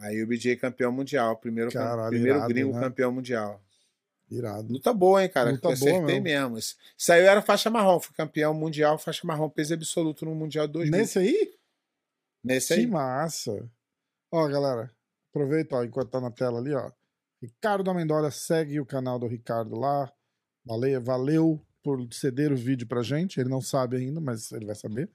[0.00, 1.36] Aí o BJ campeão mundial.
[1.36, 2.80] Primeiro, Caralho, primeiro irado, gringo né?
[2.80, 3.60] campeão mundial.
[4.30, 4.72] Irado.
[4.72, 5.50] Luta boa, hein, cara?
[5.50, 6.58] Luta acertei boa mesmo.
[6.58, 7.98] Isso aí eu era faixa marrom.
[7.98, 10.96] Fui campeão mundial, faixa marrom, peso absoluto no Mundial 2000.
[10.98, 11.54] Nesse aí?
[12.44, 12.86] Nesse Que aí.
[12.86, 13.68] massa.
[14.30, 14.90] Ó, galera,
[15.30, 16.90] aproveita, ó, enquanto tá na tela ali, ó.
[17.40, 20.12] Ricardo Amendola, segue o canal do Ricardo lá.
[20.64, 23.38] Valeu, valeu por ceder o vídeo pra gente.
[23.40, 25.10] Ele não sabe ainda, mas ele vai saber.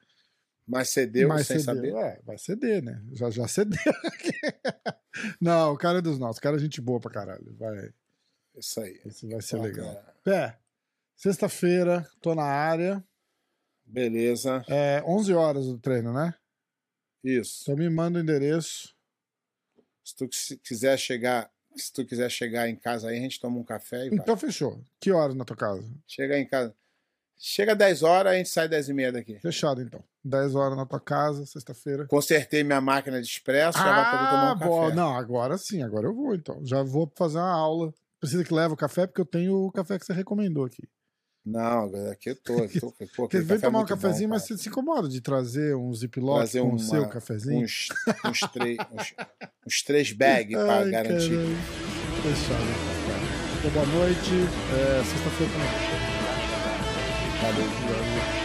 [0.65, 1.76] Mas cedeu mas sem cedeu.
[1.76, 1.93] saber.
[1.95, 3.03] É, vai ceder, né?
[3.11, 3.78] Já, já cedeu.
[5.39, 6.38] não, o cara é dos nossos.
[6.38, 7.53] O cara é gente boa pra caralho.
[7.57, 7.93] Vai,
[8.55, 9.01] Isso aí.
[9.05, 9.93] isso vai ser legal.
[9.93, 10.15] cara.
[10.24, 10.59] Pé,
[11.15, 13.03] sexta-feira, tô na área.
[13.86, 14.63] Beleza.
[14.69, 16.34] É 11 horas do treino, né?
[17.24, 17.63] Isso.
[17.63, 18.95] Então me manda o endereço.
[20.03, 23.57] Se tu quis- quiser chegar, se tu quiser chegar em casa aí, a gente toma
[23.57, 24.19] um café e vai.
[24.19, 24.80] Então fechou.
[24.99, 25.84] Que horas na tua casa?
[26.07, 26.74] Chega em casa.
[27.38, 29.38] Chega 10 horas, a gente sai 10 e meia daqui.
[29.39, 30.01] Fechado, então.
[30.24, 32.05] 10 horas na tua casa, sexta-feira.
[32.05, 34.65] Consertei minha máquina de expresso, já vai poder tomar um café.
[34.65, 34.95] Ah, boa.
[34.95, 36.59] Não, agora sim, agora eu vou, então.
[36.63, 37.93] Já vou fazer uma aula.
[38.19, 40.88] Precisa que leve o café, porque eu tenho o café que você recomendou aqui.
[41.46, 42.54] Não, aqui eu tô.
[42.54, 44.58] eu tô pô, vem café é tomar um muito bom, cafezinho, mas cara.
[44.58, 47.66] você se incomoda de trazer um ziplock Trazer com o seu cafezinho?
[47.66, 47.89] uns,
[48.26, 49.14] uns, três, uns,
[49.68, 51.39] uns três bags pra Ai, garantir.
[52.22, 52.64] Fechado.
[53.60, 54.32] Então, boa noite.
[54.74, 55.70] É, sexta-feira também.
[57.41, 57.68] Valeu.
[57.68, 58.43] Valeu.